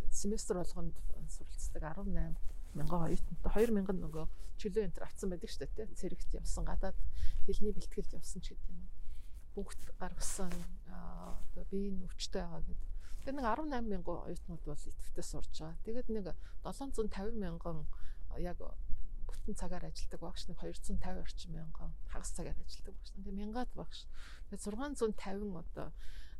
семестр 0.09 0.57
болгонд 0.63 0.95
суралцдаг 1.29 1.83
18 1.83 2.50
мянган 2.77 3.07
оюутнуудтай 3.07 3.51
2000 3.67 3.99
нөгөө 4.01 4.25
чөлөө 4.61 4.83
энэ 4.87 5.03
авцсан 5.03 5.29
байдаг 5.31 5.49
шүү 5.49 5.67
дээ. 5.67 5.95
Цэрэгт 5.99 6.31
явсан 6.37 6.63
гадаад 6.65 6.97
хэлний 7.45 7.73
бэлтгэлд 7.75 8.17
явсан 8.19 8.39
ч 8.41 8.55
гэдэг 8.55 8.69
юм. 8.71 8.87
Бүгд 9.55 9.81
гаргасан 9.99 10.53
одоо 10.87 11.63
биеийн 11.71 12.05
өвчтэй 12.07 12.41
байгаа 12.45 12.63
гэдэг 12.63 12.91
Тэгээ 13.21 13.37
нэг 13.37 13.45
18 13.45 13.85
мянган 13.85 14.17
оюутнууд 14.25 14.63
бол 14.65 14.81
идэвхтэй 14.81 15.21
сурж 15.21 15.53
байгаа. 15.53 15.77
Тэгээд 15.85 16.09
нэг 16.09 16.25
750 16.65 17.37
мянган 17.37 17.85
яг 18.41 18.57
бүтэн 19.29 19.53
цагаар 19.53 19.85
ажилладаг 19.85 20.21
багш 20.25 20.49
нэг 20.49 20.57
250 20.57 21.21
орчим 21.21 21.53
мянган 21.53 21.93
хагас 22.09 22.33
цагаар 22.33 22.57
ажилладаг 22.57 22.97
багш. 22.97 23.13
Тэгээ 23.13 23.37
мянгад 23.37 23.69
багш. 23.77 24.09
Тэгээд 24.49 24.65
650 24.73 25.53
одоо 25.53 25.93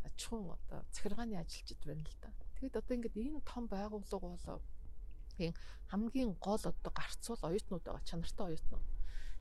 ачхуун 0.09 0.57
одоо 0.57 0.81
захиргааны 0.89 1.37
ажилчид 1.37 1.85
байна 1.85 2.01
л 2.01 2.17
да. 2.17 2.33
Тэгэд 2.57 2.81
одоо 2.81 2.93
ингээд 2.97 3.17
энэ 3.29 3.45
том 3.45 3.69
байгууллага 3.69 4.27
болоо 4.33 4.57
хамгийн 5.91 6.31
гол 6.45 6.61
одоо 6.71 6.91
гарцуул 6.99 7.41
оюутнууд 7.49 7.83
байгаа 7.85 8.03
чанартай 8.09 8.45
оюутнууд 8.47 8.85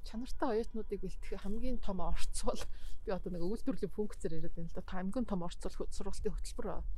чанартай 0.04 0.49
оюутнуудыг 0.57 1.00
бэлтгэх 1.00 1.42
хамгийн 1.45 1.78
том 1.78 2.00
орцуул 2.00 2.61
би 3.04 3.12
одоо 3.12 3.30
нэг 3.33 3.42
үйлдвэрлэлийн 3.45 3.92
функцээр 3.92 4.37
яриад 4.40 4.57
байна 4.57 4.69
л 4.73 4.76
да. 4.76 4.83
Хамгийн 4.88 5.26
том 5.28 5.45
орцуул 5.45 5.76
сургалтын 5.92 6.33
хөтөлбөр 6.33 6.66
байна. 6.73 6.88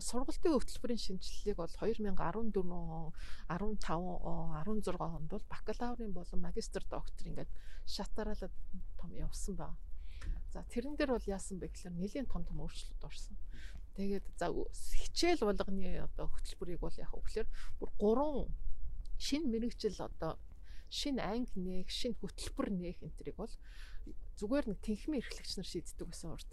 Сургалтын 0.00 0.56
хөтөлбөрийн 0.56 1.02
шинжилгээг 1.04 1.56
бол 1.56 1.68
2014 1.68 2.16
он, 2.16 3.12
15 3.48 3.92
он, 3.92 4.48
16 4.64 5.00
онд 5.00 5.28
бол 5.28 5.44
бакалаврын 5.52 6.12
болон 6.16 6.40
магистр 6.40 6.82
доктор 6.88 7.24
ингээд 7.28 7.50
шатараалаад 7.84 8.54
том 8.96 9.10
явсан 9.12 9.56
ба. 9.56 9.76
За 10.52 10.64
тэрэн 10.64 10.96
дээр 10.96 11.12
бол 11.12 11.28
яасан 11.28 11.60
бэ 11.60 11.68
гэхээр 11.68 11.92
нэлийн 11.92 12.26
том 12.26 12.44
том 12.44 12.60
өөрчлөлт 12.64 13.04
орсон. 13.04 13.36
Тэгээд 13.96 14.26
за 14.36 14.52
хичээл 14.52 15.48
болгоны 15.48 16.04
одоо 16.04 16.28
хөтөлбөрийг 16.28 16.80
бол 16.84 16.96
яг 17.00 17.12
өгөхлөөр 17.16 17.48
бүр 17.80 17.90
гурван 17.96 18.52
шинэ 19.16 19.48
мэрэгжил 19.48 19.96
одоо 20.04 20.36
шинэ 20.92 21.24
анги 21.24 21.56
нээх, 21.56 21.88
шинэ 21.88 22.20
хөтөлбөр 22.20 22.68
нээх 22.76 23.00
энтрийг 23.00 23.40
бол 23.40 23.52
зүгээр 24.36 24.68
нэг 24.68 24.78
тэнхмийн 24.84 25.24
эрхлэгч 25.24 25.52
нар 25.56 25.68
шийддэг 25.68 26.08
гэсэн 26.12 26.28
урд 26.28 26.50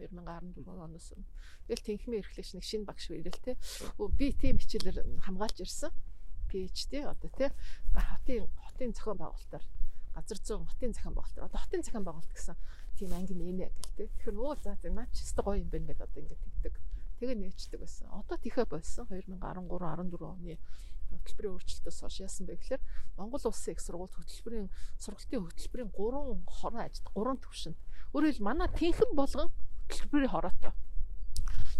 2014 0.00 0.66
оноос. 0.66 1.14
Тэгэл 1.70 1.86
тэнхмийн 1.86 2.22
эрхлэгч 2.26 2.50
нэг 2.58 2.64
шинэ 2.66 2.88
багш 2.88 3.14
ирэл 3.14 3.38
те. 3.38 3.54
Би 4.18 4.34
тийм 4.34 4.58
хичээлээр 4.58 5.22
хамгаалж 5.22 5.62
ирсэн. 5.62 5.94
PhD 6.50 7.06
одоо 7.06 7.30
те 7.30 7.54
хотын 7.94 8.50
хотын 8.58 8.90
зохион 8.90 9.18
байгуулалтаар 9.22 9.64
газар 10.14 10.38
зүйн 10.42 10.66
хотын 10.66 10.92
зохион 10.94 11.14
байгуулалт. 11.14 11.46
Одоо 11.46 11.60
хотын 11.62 11.82
зохион 11.86 12.04
байгуулалт 12.04 12.34
гэсэн 12.34 12.56
тийм 13.00 13.16
анги 13.16 13.32
нэнэ 13.32 13.72
гэл 13.72 13.96
те. 13.96 14.04
Тэгэхээр 14.12 14.36
өө 14.36 14.54
за 14.60 14.76
наа 14.92 15.08
ч 15.08 15.24
өстой 15.24 15.44
гоё 15.44 15.64
юм 15.64 15.72
байна 15.72 15.88
гэдээ 15.88 16.04
одоо 16.04 16.20
ингэ 16.20 16.36
тэгдэг. 16.36 16.74
Тэгээ 17.16 17.36
нээчдэг 17.40 17.80
байсан. 17.80 18.06
Одоо 18.12 18.36
тэхэ 18.36 18.68
болсон 18.68 19.08
2013 19.08 19.40
14 19.40 20.20
оны 20.20 20.60
хөтөлбөрийн 21.10 21.54
өөрчлөлтөөс 21.56 21.98
хойш 22.00 22.16
яасан 22.22 22.44
бэ 22.46 22.60
гэхээр 22.60 22.82
Монгол 23.18 23.42
улсын 23.48 23.72
их 23.74 23.80
сургууль 23.82 24.14
хөтөлбөрийн 24.14 24.68
сургалтын 25.00 25.42
хөтөлбөрийн 25.42 25.90
3 25.90 26.44
хорон 26.46 26.80
ажид 26.84 27.06
3 27.16 27.40
төвшөнд 27.42 27.78
өөрөөр 28.14 28.34
хэл 28.36 28.46
манай 28.46 28.68
тэнхэн 28.70 29.10
болгон 29.18 29.48
хөтөлбөрийн 29.90 30.32
хороотой 30.32 30.72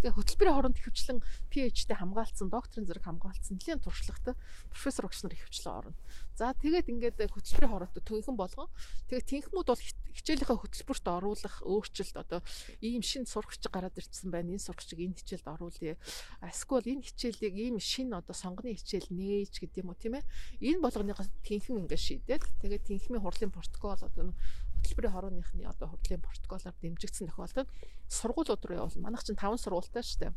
Тэгээ 0.01 0.17
хөтөлбөрийн 0.17 0.57
хоронд 0.57 0.81
ихэвчлэн 0.81 1.21
PhD 1.53 1.93
хамгаалцсан, 1.93 2.49
докторийн 2.49 2.89
зэрэг 2.89 3.05
хамгаалцсан 3.05 3.61
нэлийн 3.61 3.85
туршлагатай 3.85 4.33
профессор 4.73 5.05
багш 5.05 5.21
нар 5.21 5.37
ихэвчлэн 5.37 5.77
орно. 5.77 5.97
За 6.41 6.57
тэгээд 6.57 6.89
ингээд 6.89 7.21
хөтөлбөрийн 7.21 7.73
хороотой 7.77 8.01
төнхөн 8.01 8.37
болгон 8.41 8.73
тэгээд 9.13 9.29
тэнхмүүд 9.29 9.69
бол 9.69 9.85
хичээлийнхээ 10.17 10.57
хөтөлбөрт 10.57 11.05
оруулах 11.05 11.57
өөрчлөлт 11.69 12.17
одоо 12.17 12.41
ийм 12.81 13.05
шин 13.05 13.29
сурагч 13.29 13.61
гараад 13.69 13.93
ирсэн 14.01 14.33
байна. 14.33 14.57
Энэ 14.57 14.65
сурагчийг 14.65 15.05
энэ 15.05 15.21
хичээлд 15.21 15.47
оруулъя. 15.53 16.01
Эсвэл 16.41 16.97
энэ 16.97 17.05
хичээлийг 17.05 17.55
ийм 17.61 17.77
шин 17.77 18.17
одоо 18.17 18.33
сонгоны 18.33 18.73
хичээл 18.73 19.13
нээж 19.13 19.61
гэдэг 19.61 19.85
юм 19.85 19.93
уу 19.93 20.01
тийм 20.01 20.17
ээ. 20.17 20.25
Энэ 20.65 20.81
болгоныгоо 20.81 21.29
тэнхэн 21.45 21.85
ингээд 21.85 22.01
шийдээд 22.01 22.45
тэгээд 22.65 22.89
тэнхмийн 22.89 23.21
хурлын 23.21 23.53
протокол 23.53 24.01
одоо 24.01 24.33
хөтөлбөрийн 24.81 25.15
хорооныхны 25.15 25.69
одоо 25.69 25.93
хурлын 25.93 26.25
протоколоор 26.25 26.75
дэмжигдсэн 26.81 27.29
тохиолдолд 27.29 27.69
сургуулиуд 28.09 28.65
руу 28.65 28.77
явуулна. 28.81 29.05
Манайх 29.05 29.23
чинь 29.23 29.37
5 29.37 29.61
сургуультай 29.61 30.03
шүү 30.03 30.19
дээ 30.25 30.33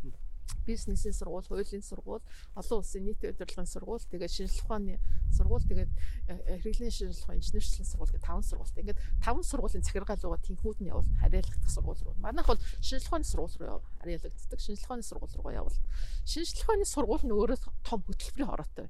бизнесийн 0.65 1.13
сургууль, 1.13 1.45
хуулийн 1.47 1.83
сургууль, 1.83 2.23
олон 2.55 2.79
улсын 2.79 3.03
нийтийн 3.03 3.33
удирдлагын 3.33 3.67
сургууль, 3.67 4.03
тэгээд 4.11 4.31
шинжилгээ 4.31 4.63
ухааны 4.63 4.95
сургууль, 5.31 5.65
тэгээд 5.67 5.91
э, 6.27 6.59
хэрэглээний 6.63 6.91
шинжилгээ 6.91 7.23
ухааны 7.23 7.39
инженерчлэгийн 7.43 7.89
сургууль 7.91 8.13
гэх 8.15 8.23
таван 8.23 8.43
сургуультай. 8.43 8.81
Ингээд 8.83 8.99
таван 9.23 9.43
сургуулийн 9.43 9.83
захиргаалууга 9.83 10.39
тэнхүүд 10.39 10.79
нь 10.79 10.91
явуулна 10.91 11.19
харьяалагдах 11.19 11.71
сургууль 11.71 12.01
руу. 12.03 12.15
Манайх 12.19 12.47
бол 12.47 12.61
шинжилгээ 12.79 13.09
ухааны 13.11 13.27
сургууль 13.27 13.55
руу 13.59 13.81
харьяалагддаг. 13.99 14.59
Шинжилгээ 14.59 14.87
ухааны 14.87 15.03
сургууль 15.03 15.35
руу 15.35 15.51
явуулна. 15.51 15.83
Шинжилгээ 16.31 16.63
ухааны 16.63 16.85
сургууль 16.87 17.25
нь 17.27 17.35
өөрөө 17.35 17.59
том 17.83 17.99
хөтөлбөрийн 18.07 18.51
хороотой 18.51 18.87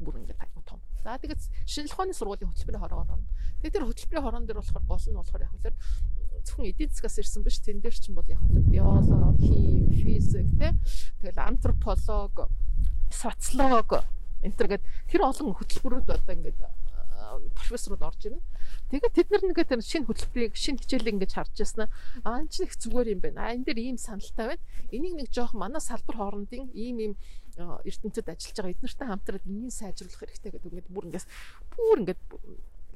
бүр 0.00 0.14
ингээд 0.24 0.40
айгу 0.40 0.62
том. 0.64 0.80
За 1.08 1.16
тэгээд 1.16 1.40
шинжилгээ 1.64 1.96
ухааны 1.96 2.12
сургуулийн 2.12 2.52
хөтөлбөрийн 2.52 2.84
хороо 2.84 3.00
орно. 3.00 3.24
Тэгээд 3.64 3.76
тэр 3.80 3.86
хөтөлбөрийн 3.88 4.24
хороон 4.28 4.44
дээр 4.44 4.60
болохоор 4.60 4.84
гол 4.84 5.06
нь 5.08 5.16
болохоор 5.16 5.40
яг 5.48 5.52
үлэр 5.56 5.74
зөвхөн 6.44 6.68
эдийн 6.68 6.90
засгаас 6.92 7.16
ирсэн 7.16 7.42
биш 7.48 7.56
тэн 7.64 7.80
дээр 7.80 7.96
чинь 7.96 8.12
бол 8.12 8.28
яг 8.28 8.42
биологи, 8.44 9.88
физик 10.04 10.52
тий 10.60 10.72
тэгэл 11.24 11.48
антрополог, 11.48 12.52
социолог 13.08 14.04
энэ 14.44 14.52
төр 14.52 14.68
гээд 14.68 14.84
тэр 15.08 15.22
олон 15.24 15.56
хөтөлбөрүүд 15.56 16.12
одоо 16.12 16.34
ингээд 16.36 16.60
профессорууд 17.56 18.04
орж 18.04 18.20
ирнэ. 18.28 18.44
Тэгээд 18.92 19.16
тэд 19.16 19.28
нар 19.32 19.44
нэгэ 19.48 19.64
тэр 19.64 19.80
шинэ 19.80 20.08
хөтөлбөрийг 20.08 20.54
шинэ 20.56 20.80
хичээлийг 20.84 21.14
ингэж 21.24 21.32
харж 21.36 21.54
яснаа 21.60 21.88
аа 22.24 22.40
энэ 22.40 22.52
чинь 22.52 22.68
их 22.68 22.76
зүгээр 22.76 23.12
юм 23.16 23.20
байна. 23.20 23.48
Аа 23.48 23.54
энэ 23.56 23.64
дээр 23.68 23.80
ийм 23.80 23.98
саналтай 24.00 24.56
байна. 24.56 24.64
Энийг 24.92 25.14
нэг 25.16 25.28
жоох 25.32 25.52
манай 25.52 25.80
салбар 25.80 26.16
хоорондын 26.16 26.72
ийм 26.72 26.96
ийм 27.00 27.12
ертөнцид 27.58 28.28
ажиллаж 28.28 28.56
байгаа 28.56 28.74
эднэртэй 28.74 29.08
хамтраад 29.08 29.44
энийг 29.46 29.72
сайжруулах 29.74 30.20
хэрэгтэй 30.22 30.50
гэдэг 30.52 30.70
ингээд 30.70 30.88
бүр 30.94 31.04
ингээс 31.08 31.26
бүр 31.74 31.96
ингээд 32.02 32.22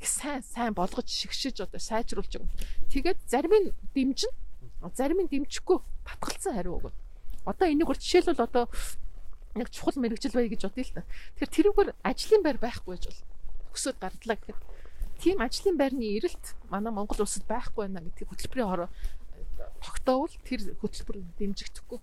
сайн 0.03 0.43
сайн 0.43 0.75
болгож 0.75 1.07
шигшиж 1.07 1.63
одоо 1.63 1.81
сайжруулж 1.81 2.33
байгаа. 2.39 2.51
Тэгээд 2.91 3.19
зарим 3.27 3.55
нь 3.55 3.69
дэмжин 3.95 4.33
зарим 4.95 5.21
нь 5.23 5.31
дэмжихгүй 5.31 5.79
батгалцсан 6.07 6.55
хариу 6.59 6.79
өгнө. 6.79 6.95
Одоо 7.47 7.67
энийг 7.71 7.87
бол 7.87 7.99
жишээлбэл 7.99 8.47
одоо 8.47 8.67
нэг 9.55 9.71
чухал 9.71 9.99
мэрэгжил 9.99 10.35
бай 10.35 10.49
гэж 10.49 10.63
бодъё 10.67 10.85
л 10.87 10.95
та. 10.97 11.07
Тэгэхээр 11.39 11.55
тэрүүгээр 11.55 11.91
ажлын 12.03 12.43
байр 12.43 12.59
байхгүй 12.59 12.97
гэж 12.99 13.05
бол 13.11 13.21
өсөд 13.75 13.97
гардлаа 14.01 14.37
гэхэд 14.39 14.59
тийм 15.23 15.39
ажлын 15.39 15.77
байрны 15.79 16.07
эрэлт 16.19 16.45
манай 16.71 16.93
Монгол 16.93 17.23
улсад 17.23 17.47
байхгүй 17.47 17.87
байна 17.87 18.03
гэдгийг 18.03 18.31
хөтөлбөрийн 18.31 18.71
хороо 18.71 18.91
тогтоовол 19.83 20.35
тэр 20.43 20.61
хөтөлбөр 20.83 21.17
дэмжигдэхгүй. 21.39 22.01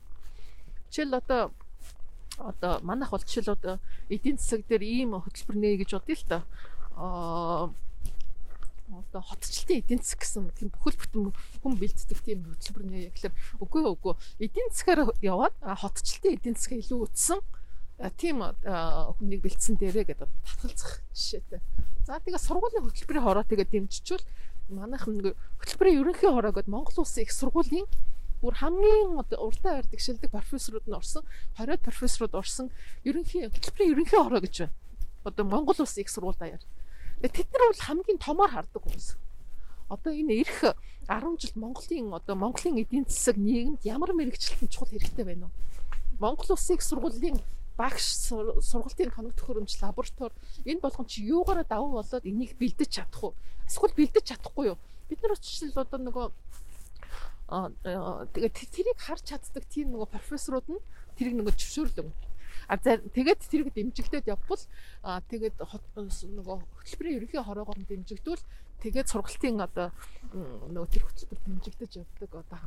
Жишээл 0.92 1.20
одоо 1.20 1.52
одоо 2.40 2.80
манайх 2.82 3.12
бол 3.12 3.20
жишээл 3.20 3.54
одоо 3.54 3.76
эдийн 4.10 4.38
засаг 4.40 4.64
дээр 4.68 4.84
ийм 4.84 5.12
хөтөлбөр 5.20 5.58
нэ 5.60 5.84
гэж 5.84 5.92
бодъё 6.00 6.16
л 6.16 6.26
та. 6.28 6.38
Аа 6.96 7.70
одоо 8.90 9.22
хотчлтын 9.22 9.80
эдийн 9.84 10.02
засаг 10.02 10.20
гэсэн 10.24 10.50
тийм 10.58 10.70
бүхэл 10.74 10.98
бүтэн 10.98 11.24
хүн 11.62 11.74
бэлддэг 11.78 12.20
тийм 12.26 12.40
хөтөлбөр 12.48 12.84
нэ 12.90 12.98
гэхэлэр 13.14 13.34
үгүй 13.62 13.84
үгүй 13.86 14.14
эдийн 14.42 14.70
засгаар 14.74 15.14
яваад 15.22 15.56
хотчлтын 15.62 16.34
эдийн 16.40 16.56
засаг 16.58 16.80
илүү 16.82 17.00
үтсэн 17.06 17.40
тийм 18.18 18.42
хүнийг 18.42 19.42
бэлдсэн 19.44 19.76
дээрээ 19.78 20.06
гэдэг 20.10 20.30
татгалзах 20.48 21.04
жишээтэй. 21.14 21.62
За 22.08 22.18
тэгээ 22.24 22.40
сургуулийн 22.40 22.88
хөтөлбөрийн 22.88 23.26
хороо 23.28 23.44
тэгээ 23.44 23.68
дэмжижүүл 23.70 24.26
манайхан 24.72 25.36
хөтөлбөрийн 25.60 26.00
ерөнхий 26.00 26.32
хороо 26.32 26.54
гэдэг 26.56 26.72
Монгол 26.72 27.04
улсын 27.04 27.28
их 27.28 27.36
сургуулийн 27.36 27.86
бүр 28.42 28.56
хамгийн 28.56 29.20
уртаа 29.20 29.84
байрдаг 29.84 30.00
шилдэг 30.00 30.32
профессорууд 30.32 30.88
нь 30.88 30.96
орсон 30.96 31.24
20 31.60 31.84
профессорууд 31.84 32.36
орсон 32.36 32.68
ерөнхий 33.04 33.48
хөтөлбөрийн 33.52 33.94
ерөнхий 33.94 34.20
хороо 34.20 34.40
гэж 34.40 34.56
байна. 34.60 34.76
Одоо 35.24 35.46
Монгол 35.46 35.76
улсын 35.80 36.04
их 36.04 36.10
сургууль 36.10 36.40
даяар. 36.40 36.64
Тэд 37.20 37.48
нар 37.52 37.64
бол 37.68 37.84
хамгийн 37.84 38.20
томоор 38.20 38.52
хардаг 38.52 38.82
хүмүүс. 38.84 39.20
Одоо 39.90 40.12
энэ 40.14 40.48
эх 40.48 40.76
10 41.10 41.42
жил 41.42 41.54
Монголын 41.56 42.14
одоо 42.14 42.36
Монголын 42.36 42.80
эдийн 42.80 43.06
засаг 43.10 43.36
нийгэмд 43.36 43.84
ямар 43.84 44.14
мэрэгчлэлтэн 44.14 44.70
чухал 44.72 44.94
хэрэгтэй 44.94 45.26
байна 45.26 45.50
вэ? 45.50 45.54
Монгол 46.20 46.56
улсын 46.56 46.76
их 46.78 46.84
сургуулийн 46.84 47.42
багш 47.80 48.04
сургалтын 48.70 49.12
тоног 49.16 49.34
төхөөрөмж 49.40 49.80
лаборатори 49.82 50.36
энэ 50.68 50.84
болгон 50.84 51.08
чи 51.08 51.24
юугаараа 51.24 51.64
давуу 51.64 52.00
болоод 52.00 52.26
энийг 52.28 52.60
бэлдэж 52.60 52.90
чадах 52.92 53.24
уу? 53.24 53.34
Эсвэл 53.68 53.96
бэлдэж 53.96 54.24
чадахгүй 54.28 54.76
юу? 54.76 54.78
Бид 55.08 55.24
нар 55.24 55.34
очил 55.40 55.72
одоо 55.76 56.00
нөгөө 56.00 56.26
тэгээд 57.50 58.56
тэрийг 58.56 59.00
харж 59.02 59.24
чаддаг 59.26 59.64
тийм 59.70 59.94
нөгөө 59.94 60.14
профессорууд 60.14 60.68
нь 60.70 60.82
тэрийг 61.18 61.36
нөгөө 61.38 61.56
зөвшөөрлөг 61.58 62.08
А 62.70 62.78
тэгээд 62.78 63.50
тэрийг 63.50 63.74
дэмжигдээд 63.74 64.30
явбал 64.30 64.62
тэгээд 65.02 65.58
нөгөө 65.58 66.58
хөтөлбөрийн 66.86 67.18
ерөнхий 67.18 67.42
хороогоор 67.42 67.82
дэмжигдвэл 67.82 68.46
тэгээд 68.78 69.10
сургалтын 69.10 69.58
одоо 69.58 69.90
нөгөө 70.70 70.90
тэр 70.94 71.04
хөтөлбөр 71.10 71.40
дэмжигдэж 71.50 71.92
явдаг 71.98 72.30
одоо 72.30 72.60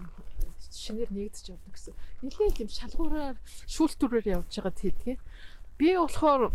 шинээр 0.74 1.10
нэгдэж 1.14 1.54
явдаг 1.54 1.70
гэсэн. 1.70 1.94
Нилийн 2.18 2.50
тийм 2.50 2.66
шалгуураар 2.66 3.38
шүүлтүүрээр 3.70 4.42
явж 4.42 4.50
байгаа 4.58 4.74
тийдгээ. 4.74 5.16
Би 5.78 5.88
болохоор 5.94 6.50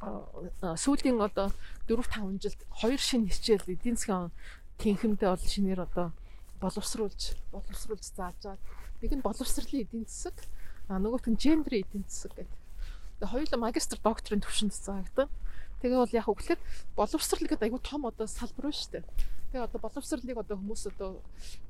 сүүлийн 0.00 1.20
одоо 1.20 1.52
4 1.86 2.00
5 2.08 2.40
жилд 2.40 2.60
хоёр 2.72 2.98
шинэ 2.98 3.28
хичээл 3.30 3.68
эдийн 3.68 4.00
засгийн 4.00 4.32
тэнхимдээ 4.80 5.28
бол 5.28 5.44
шинээр 5.44 5.80
одоо 5.86 6.10
боловсруулж 6.62 7.34
боловсруулж 7.50 8.04
заажаад 8.14 8.62
нэг 9.02 9.12
нь 9.18 9.26
боловсролын 9.26 9.82
эдийн 9.82 10.06
засаг 10.06 10.38
а 10.88 11.02
нөгөөх 11.02 11.26
нь 11.26 11.40
гендер 11.42 11.82
эдийн 11.82 12.06
засаг 12.06 12.38
гэдэг 12.38 12.62
хоёулаа 13.26 13.60
магистр 13.60 13.98
докторийн 14.02 14.42
төвшөнд 14.42 14.74
цаагдаг. 14.74 15.30
Тэгээ 15.82 15.98
бол 15.98 16.14
яг 16.14 16.28
үгээр 16.30 16.60
боловсрал 16.96 17.46
гэдэг 17.46 17.66
айгүй 17.66 17.82
том 17.82 18.06
одоо 18.06 18.26
салбар 18.26 18.70
байна 18.70 18.78
шүү 18.78 18.92
дээ. 18.98 19.04
Тэгээ 19.52 19.66
одоо 19.66 19.80
боловсралыг 19.82 20.38
одоо 20.38 20.56
хүмүүс 20.58 20.82
одоо 20.94 21.10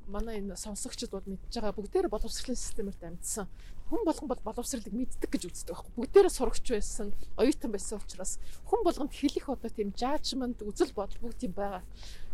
манай 0.08 0.38
энэ 0.40 0.56
сонсогчид 0.56 1.10
бол 1.12 1.24
мэдж 1.24 1.52
байгаа 1.52 1.76
бүгдээр 1.76 2.08
боловсролын 2.12 2.56
системээр 2.56 2.96
дамжсан. 3.00 3.48
Хүн 3.88 4.04
болгон 4.04 4.28
бол 4.28 4.42
боловсралыг 4.44 4.92
мэддэг 4.92 5.28
гэж 5.32 5.42
үздэг 5.48 5.74
байхгүй. 5.74 5.92
Бүгдээрээ 5.96 6.32
сурагч 6.32 6.64
байсан, 6.72 7.12
оюутан 7.36 7.72
байсан 7.72 8.00
учраас 8.00 8.38
хүн 8.68 8.80
болгонд 8.84 9.12
хэлэх 9.12 9.48
одоо 9.48 9.70
тийм 9.72 9.92
жажмент, 9.96 10.62
үзэл 10.62 10.92
бодол 10.96 11.20
бүгд 11.20 11.48
юм 11.48 11.52
байгаа. 11.56 11.82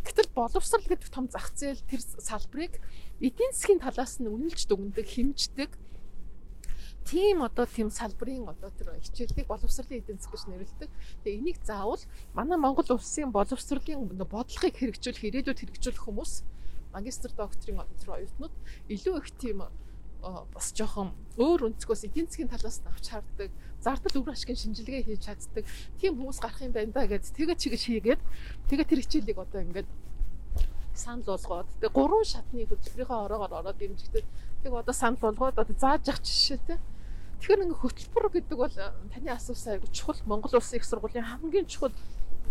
Гэтэл 0.07 0.29
боловсрал 0.35 0.87
гэдэг 0.87 1.11
том 1.11 1.27
зах 1.29 1.51
зээл 1.55 1.83
тэр 1.91 2.01
салбарыг 2.01 2.79
эдийн 3.23 3.53
засгийн 3.53 3.83
талаас 3.83 4.19
нь 4.23 4.31
үнэлж 4.31 4.67
дүгндэг, 4.67 5.07
хэмждэг 5.07 5.71
тийм 7.09 7.43
одоо 7.43 7.65
тийм 7.65 7.89
салбарын 7.91 8.53
одоо 8.53 8.69
тэр 8.69 8.93
хичээлийг 9.01 9.49
боловсролын 9.49 10.01
эдийн 10.05 10.21
засаг 10.21 10.33
гэж 10.37 10.45
нэрлэдэг. 10.49 10.91
Тэгээ 11.25 11.39
энийг 11.41 11.59
заавал 11.65 12.05
манай 12.37 12.59
Монгол 12.61 12.85
улсын 12.93 13.33
боловсролын 13.33 14.13
бодлогыг 14.29 14.77
хэрэгжүүлэх, 14.77 15.25
ирээдүйд 15.25 15.61
хэрэгжүүлэх 15.73 16.05
хүмүүс 16.05 16.33
магистр 16.93 17.33
докторийн 17.33 17.81
тэр 17.97 18.13
оюутнууд 18.13 18.55
илүү 18.93 19.17
их 19.25 19.29
тийм 19.41 19.65
бас 20.21 20.69
жоохон 20.77 21.17
өөр 21.41 21.73
өнцгөөс 21.73 22.13
эдийн 22.13 22.29
засгийн 22.29 22.53
талаас 22.53 22.85
нь 22.85 22.91
авч 22.93 23.07
харддаг, 23.09 23.51
зардал 23.81 24.23
үр 24.23 24.31
ашигын 24.33 24.59
шинжилгээ 24.59 25.07
хийж 25.07 25.23
чаддаг. 25.27 25.65
Тийм 26.01 26.19
хүмүүс 26.19 26.39
гарах 26.43 26.63
юм 26.63 26.73
байна 26.73 26.93
да 26.93 27.07
гэж 27.07 27.31
тэгээ 27.35 27.57
чигээр 27.57 27.83
хийгээд 27.87 28.21
тэгээ 28.69 28.87
тэр 28.89 29.01
хичээлийг 29.03 29.39
одоо 29.39 29.61
ингээд 29.63 29.89
санал 30.95 31.27
болгоод 31.27 31.69
тэгээ 31.79 31.95
гурван 31.95 32.27
шатны 32.27 32.67
хөтөлбөрийнхөө 32.67 33.19
ороогоор 33.25 33.53
ороод 33.63 33.79
дэмжигдээд 33.79 34.27
тэгээ 34.63 34.83
одоо 34.83 34.95
санал 34.95 35.23
болгоод 35.23 35.59
одоо 35.63 35.77
зааж 35.79 36.03
явах 36.11 36.23
жишээтэй 36.27 36.79
Тэгэхээр 37.39 37.71
ингээ 37.71 37.83
хөтөлбөр 37.87 38.27
гэдэг 38.35 38.59
бол 38.59 38.75
э, 38.75 38.91
таны 39.15 39.31
асуусан 39.31 39.79
айгу 39.79 39.87
чухал. 39.95 40.19
Монгол 40.27 40.59
Улсын 40.59 40.83
их 40.83 40.85
сургуулийн 40.85 41.23
хамгийн 41.23 41.71
чухал 41.71 41.95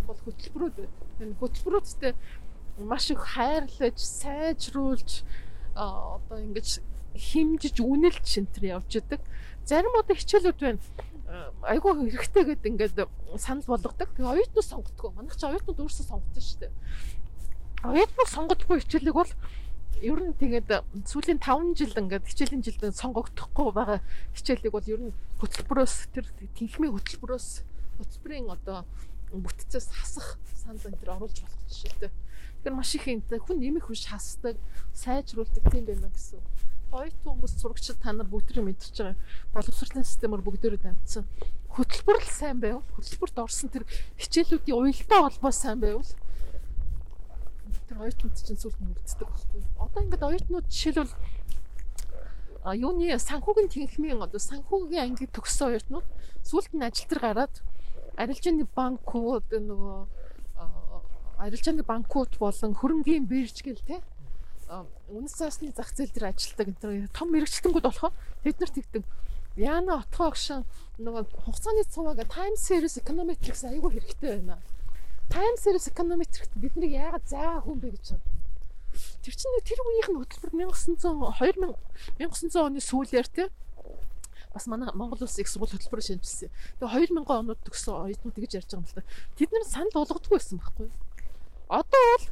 бол 0.07 0.15
хөтөлбөрүүд 0.23 0.75
байна. 1.19 1.35
Хөтөлбөрүүдтэй 1.43 2.15
маш 2.87 3.11
их 3.11 3.19
хайрлаж, 3.19 3.99
сайжруулж 3.99 5.27
одоо 5.75 6.39
ингэж 6.39 6.79
химжиж 7.17 7.81
үнэлж 7.81 8.23
шинтер 8.23 8.77
явж 8.79 9.01
идэг. 9.01 9.21
Зарим 9.65 9.93
одоо 9.97 10.15
хичээлүүд 10.15 10.59
байна. 10.61 10.79
Э, 11.27 11.51
айгу 11.67 11.91
хэрэгтэй 11.91 12.43
гэдэг 12.55 12.71
ингээд 12.71 12.97
санал 13.35 13.67
болгодог. 13.67 14.09
Тэгээ 14.15 14.31
оюутнууд 14.31 14.63
сонгодгоо. 14.63 15.11
Манайх 15.11 15.35
ч 15.35 15.43
оюутнууд 15.43 15.81
өөрсдөө 15.83 16.05
сонгодог 16.07 16.43
шүү 16.45 16.59
дээ. 16.63 16.73
Оюутнууд 17.83 18.31
сонгодгүй 18.31 18.77
хичээлэг 18.79 19.15
бол 19.17 19.31
ер 19.99 20.19
нь 20.21 20.37
тэгээд 20.37 20.69
сүүлийн 21.09 21.41
5 21.41 21.73
жил 21.73 21.93
ингээд 21.97 22.29
хичээлийн 22.29 22.63
жилд 22.63 22.95
сонгогдохгүй 22.95 23.67
байгаа 23.73 23.99
хичээлийг 24.37 24.71
бол 24.71 24.87
ер 24.87 25.01
нь 25.09 25.15
хөтөлбөрөөс 25.41 25.95
тэр 26.13 26.25
тэнхмийн 26.53 26.93
хөтөлбөрөөс 26.93 27.47
хөтөлбөрийн 27.97 28.47
одоо 28.53 28.85
бүтцээс 29.33 29.89
хасах 29.89 30.37
санал 30.53 30.85
энэ 30.85 31.01
оруулж 31.01 31.37
болох 31.41 31.63
жишээтэй. 31.67 32.11
Тэгэхээр 32.61 32.77
маш 32.77 32.91
их 32.93 33.07
энэ 33.09 33.41
хүн 33.41 33.57
нэмэх 33.57 33.89
хүч 33.89 34.07
хасдаг, 34.07 34.55
сайжруулдаг 34.93 35.65
тийм 35.71 35.85
байна 35.89 36.09
гэсэн. 36.13 36.39
Оюут 36.91 37.19
хүмүүс 37.23 37.53
сурагчид 37.59 37.99
та 37.99 38.13
нар 38.15 38.27
бүгд 38.31 38.63
мэдчихэж 38.63 38.97
байгаа. 39.03 39.17
Боловсролын 39.51 40.07
системээр 40.07 40.43
бүгдээрээ 40.45 40.81
дамжсан. 40.83 41.27
Хөтөлбөр 41.75 42.17
л 42.23 42.31
сайн 42.31 42.63
байв. 42.63 42.79
Хөтөлбөрт 42.95 43.37
орсон 43.43 43.69
тэр 43.69 43.83
хичээлүүдийн 44.15 44.77
уялдаа 44.77 45.27
холбоо 45.27 45.51
сайн 45.51 45.83
байвал 45.83 46.07
тэр 47.87 48.03
оюутнууд 48.03 48.35
чинь 48.35 48.59
сүлд 48.59 48.79
нүгддэг 48.79 49.27
байхгүй. 49.27 49.61
Одоо 49.79 49.99
ингээд 50.03 50.27
оюутнууд 50.27 50.67
жишээлбэл 50.67 51.15
а 52.67 52.75
юуны 52.75 53.15
санхүүгийн 53.15 53.71
тэнхмийн 53.71 54.19
одоо 54.19 54.39
санхүүгийн 54.39 55.15
анги 55.15 55.27
төгссөн 55.31 55.71
оюутнууд 55.71 56.07
сүлд 56.43 56.71
нь 56.75 56.83
ажил 56.83 57.07
дээр 57.07 57.23
гараад 57.23 57.55
арилжааны 58.19 58.67
банкуд 58.75 59.47
нөгөө 59.55 59.99
арилжааны 61.47 61.83
банкуд 61.87 62.35
болон 62.35 62.75
хөрөнгийн 62.75 63.23
бирж 63.23 63.63
гэл 63.63 63.79
те 63.87 64.03
үнэс 64.67 65.33
цаасны 65.39 65.71
зах 65.71 65.91
зээл 65.95 66.13
дээр 66.13 66.31
ажилтдаг 66.31 66.67
энэ 66.75 67.15
том 67.15 67.31
мэрэгчлэнгүүд 67.31 67.85
болохоор 67.87 68.13
тэд 68.43 68.57
нар 68.59 68.71
тэгдэг 68.71 69.03
Яна 69.57 70.05
отгоо 70.05 70.31
гшин 70.35 70.61
нөгөө 71.01 71.23
хугацааны 71.43 71.83
цуваа 71.89 72.13
time 72.29 72.57
series 72.59 72.99
econometrics 73.01 73.65
айгүй 73.65 73.97
хэрэгтэй 73.97 74.43
байна 74.43 74.61
time 75.29 75.57
series 75.59 75.87
econometric 75.91 76.49
биднийг 76.55 76.93
яагаад 76.95 77.25
заа 77.27 77.59
хүн 77.63 77.79
бэ 77.83 77.91
гэж 77.95 78.15
байна. 78.15 78.23
Тэр 79.23 79.35
чинь 79.35 79.53
нэг 79.53 79.63
тэр 79.67 79.79
үеийнх 79.83 80.09
нь 80.11 80.19
хөтөлбөр 80.23 80.51
1900 80.55 81.03
2000 81.35 81.75
1900 82.23 82.63
оны 82.63 82.79
сүүлээр 82.79 83.27
те 83.27 83.43
бас 84.55 84.65
манай 84.71 84.89
Монгол 84.95 85.27
улс 85.27 85.37
их 85.37 85.51
сургууль 85.51 85.75
хөтөлбөр 85.75 86.01
шинжилсэн. 86.01 86.49
Тэгээ 86.79 87.11
2000 87.11 87.27
онууд 87.27 87.59
төгсөн 87.67 88.07
оюутнууд 88.07 88.37
гэж 88.39 88.51
ярьж 88.55 88.71
байгаа 88.71 88.79
юм 88.79 88.87
л 88.87 88.95
та. 88.95 89.03
Тэд 89.35 89.51
нар 89.51 89.65
санал 89.67 89.95
болгодгүй 89.99 90.35
байсан 90.39 90.57
байхгүй? 90.63 90.87
Одоо 91.67 92.03
бол 92.07 92.25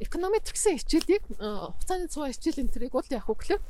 эконометриксийн 0.00 0.80
хичээлийг 0.80 1.22
хугацааны 1.36 2.08
цуваа 2.08 2.32
хичээл 2.32 2.64
энэ 2.64 2.72
төрийг 2.72 2.94
бол 2.96 3.06
яг 3.12 3.28
үгээр 3.28 3.60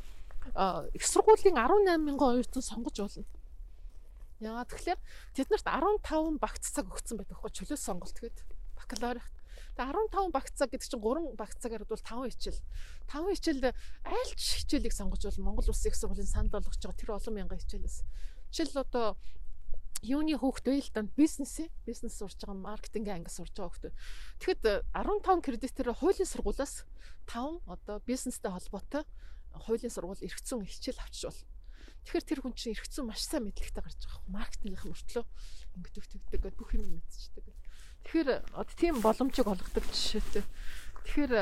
их 0.95 1.05
сургуулийн 1.05 1.59
18 1.59 1.99
мянган 1.99 2.39
оюутан 2.39 2.63
сонгож 2.63 2.97
болно. 3.03 3.27
Яагаад 4.41 4.71
тэгэхээр 4.73 5.01
тэднэрт 5.37 5.67
15 5.69 6.41
багц 6.41 6.65
цаг 6.73 6.89
өгсөн 6.89 7.21
байдаг 7.21 7.37
хөө 7.37 7.51
чөлөөс 7.51 7.83
сонголт 7.85 8.17
гээд 8.17 8.39
бакалаврт. 8.79 9.35
Тэгээ 9.77 9.93
15 10.17 10.33
багц 10.33 10.55
цаг 10.57 10.71
гэдэг 10.73 10.89
чинь 10.89 11.05
3 11.05 11.37
багц 11.37 11.57
цагаар 11.61 11.85
бол 11.85 12.01
5 12.01 12.33
хичээл. 12.33 12.61
5 13.11 13.37
хичээлд 13.37 13.65
аль 14.09 14.33
ч 14.39 14.43
хичээлийг 14.65 14.95
сонгож 14.97 15.23
бол 15.29 15.45
Монгол 15.45 15.69
Улсын 15.69 15.93
их 15.93 15.99
сургуулийн 16.01 16.31
санд 16.31 16.51
болгож 16.57 16.81
байгаа 16.81 16.97
тэр 16.97 17.13
олон 17.21 17.35
мянган 17.37 17.61
хичээлээс. 17.61 18.01
Жишээл 18.49 18.81
одоо 18.81 19.21
юуны 20.01 20.37
хүүхд 20.39 20.65
вэ 20.65 20.81
л 20.81 20.91
да 20.97 21.03
бизнес 21.05 21.61
бизнес 21.85 22.17
сурж 22.17 22.41
байгаа 22.41 22.57
маркетинг 22.57 23.09
анги 23.13 23.29
сурж 23.29 23.53
байгаа 23.53 23.69
хүүхд. 23.69 23.85
Тэгэхэд 24.41 24.63
15 24.97 25.45
кредитээр 25.45 25.93
хуулийн 25.93 26.29
сургуулиас 26.29 26.89
5 27.29 27.69
одоо 27.69 27.97
бизнестэй 28.07 28.51
холбоотой 28.51 29.05
хуулийн 29.53 29.93
сургууль 29.93 30.25
эргэцэн 30.25 30.65
хичээл 30.65 31.05
авчиж 31.05 31.25
бол. 31.29 31.43
Тэгэхээр 32.09 32.25
тэр 32.25 32.41
хүн 32.41 32.55
чинь 32.57 32.73
эргэцэн 32.73 33.05
маш 33.05 33.23
сайн 33.29 33.45
мэдлэгтэй 33.45 33.83
гарч 33.85 34.01
байгаа. 34.09 34.25
Маркетингийнх 34.33 34.89
мөртлөө 34.89 35.25
ингэж 35.77 35.95
төгтөгдөг 36.01 36.55
бүх 36.57 36.71
юм 36.73 36.97
мэдчихдэг. 36.97 37.45
Тэгэхээр 38.09 38.29
одоо 38.57 38.77
тийм 38.81 38.97
боломжийг 39.05 39.49
олгодог 39.53 39.85
жишээтэй. 39.85 40.45
Тэгэхээр 41.05 41.33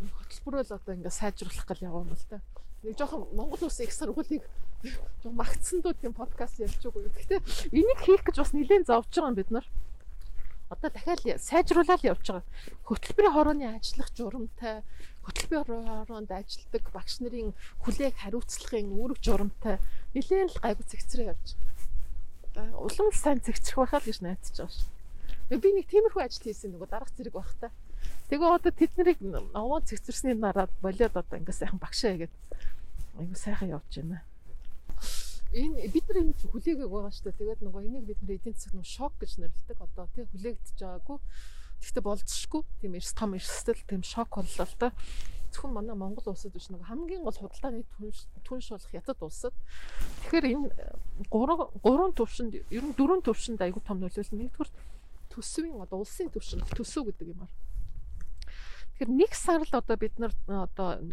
хөтөлбөрөөл 0.00 0.72
одоо 0.80 0.92
ингэ 0.96 1.12
сайжруулах 1.12 1.66
гал 1.68 1.84
яваа 1.84 2.02
юм 2.08 2.16
л 2.16 2.26
да. 2.32 2.40
Нэг 2.88 2.96
жоохон 2.96 3.28
Монгол 3.36 3.68
улсын 3.68 3.84
их 3.84 3.92
сургуулийг 3.92 4.48
жоо 5.20 5.32
магтсан 5.36 5.84
дуу 5.84 5.92
тийм 5.92 6.16
подкаст 6.16 6.56
ярьж 6.56 6.80
байгаа. 6.80 7.12
Гэхдээ 7.12 7.40
энийг 7.76 8.00
хийх 8.00 8.24
гэж 8.24 8.36
бас 8.40 8.56
нэлээд 8.56 8.88
зовж 8.88 9.12
байгаа 9.12 9.28
юм 9.28 9.36
бид 9.36 9.50
нар. 9.52 9.66
Одоо 10.72 10.88
дахиад 10.88 11.20
сайжруулаад 11.36 12.00
явж 12.08 12.24
байгаа. 12.32 12.48
Хөтөлбөрийн 12.88 13.34
хорооны 13.36 13.66
ажиллах 13.76 14.08
журамтай, 14.16 14.80
хөтөлбөрийн 15.20 15.84
хороонд 15.84 16.32
ажилладаг 16.32 16.84
багш 16.88 17.20
нарын 17.20 17.52
хүлээг 17.84 18.16
хариуцлагын 18.24 18.88
үүрэг 18.88 19.20
журамтай 19.20 19.76
нэлээд 20.16 20.56
л 20.56 20.62
гайгүй 20.64 20.86
цэгцрээ 20.88 21.36
явж 21.36 21.60
байгаа. 22.56 22.72
Улам 22.72 23.12
сайн 23.12 23.44
цэгцрэх 23.44 23.84
байхаа 23.84 24.00
л 24.00 24.08
гэж 24.08 24.18
найдаж 24.24 24.56
байгаа 24.56 24.72
шүү. 24.72 25.60
Би 25.60 25.68
нэг 25.76 25.92
тиймэрхүү 25.92 26.24
ажил 26.24 26.44
хийсэн 26.48 26.72
нөгөө 26.72 26.88
дарах 26.88 27.12
зэрэг 27.12 27.36
байх 27.36 27.52
та. 27.60 27.68
Тэгээ 28.28 28.48
одоо 28.48 28.72
тэд 28.72 28.92
нарыг 28.96 29.18
овоо 29.56 29.80
цэгцэрсний 29.80 30.36
нараад 30.36 30.72
болоод 30.84 31.16
одоо 31.16 31.36
ингээ 31.40 31.56
сайхан 31.56 31.80
багшаа 31.80 32.12
хийгээд 32.12 32.34
айгу 33.18 33.34
сайхан 33.34 33.74
явж 33.76 33.92
байна 34.00 34.22
энэ 35.52 35.88
бид 35.88 36.04
нар 36.08 36.18
энэ 36.20 36.34
хүлээгээг 36.44 36.92
байгаа 36.92 37.12
шүү 37.12 37.32
дээ. 37.32 37.40
Тэгээд 37.40 37.60
нөгөө 37.64 37.82
энийг 37.88 38.04
бид 38.04 38.20
нар 38.20 38.36
эдийн 38.36 38.52
нь 38.52 38.84
шок 38.84 39.16
гэж 39.16 39.40
нэрлэдэг. 39.40 39.80
Одоо 39.80 40.04
тий 40.12 40.24
хүлээгдэж 40.28 40.76
байгаагүй. 40.76 41.18
Тэгтээ 41.80 42.04
болцсохгүй. 42.04 42.62
Тийм 42.84 42.92
эрс 43.00 43.12
том 43.16 43.32
эрсдэл 43.32 43.80
тийм 43.88 44.02
шок 44.04 44.28
боллоо 44.28 44.66
л 44.68 44.76
да. 44.76 44.92
Зөвхөн 45.48 45.72
манай 45.72 45.96
Монгол 45.96 46.36
улсад 46.36 46.52
биш 46.52 46.68
нөгөө 46.68 46.84
хамгийн 46.92 47.24
гол 47.24 47.32
худалдааны 47.32 47.80
түнш 48.44 48.68
болох 48.68 48.92
хятад 48.92 49.18
улсад. 49.24 49.54
Тэгэхээр 50.28 50.46
энэ 50.52 50.68
гурван 51.32 51.72
гурван 51.80 52.12
төвшөнд 52.12 52.52
ер 52.68 52.84
нь 52.84 52.92
дөрвөн 52.92 53.24
төвшөнд 53.24 53.64
айгүй 53.64 53.80
том 53.80 54.04
нөлөөлөл. 54.04 54.36
Нэгдүгээр 54.36 54.70
төсвийн 55.32 55.80
одоо 55.80 56.04
улсын 56.04 56.28
түвшинд 56.28 56.68
төсөв 56.76 57.08
гэдэг 57.08 57.32
юм 57.32 57.48
аа 57.48 57.67
Тэгэхээр 58.98 59.14
нэг 59.14 59.30
сар 59.30 59.62
л 59.62 59.78
одоо 59.78 59.94
бид 59.94 60.18
нар 60.18 60.34
одоо 60.50 61.06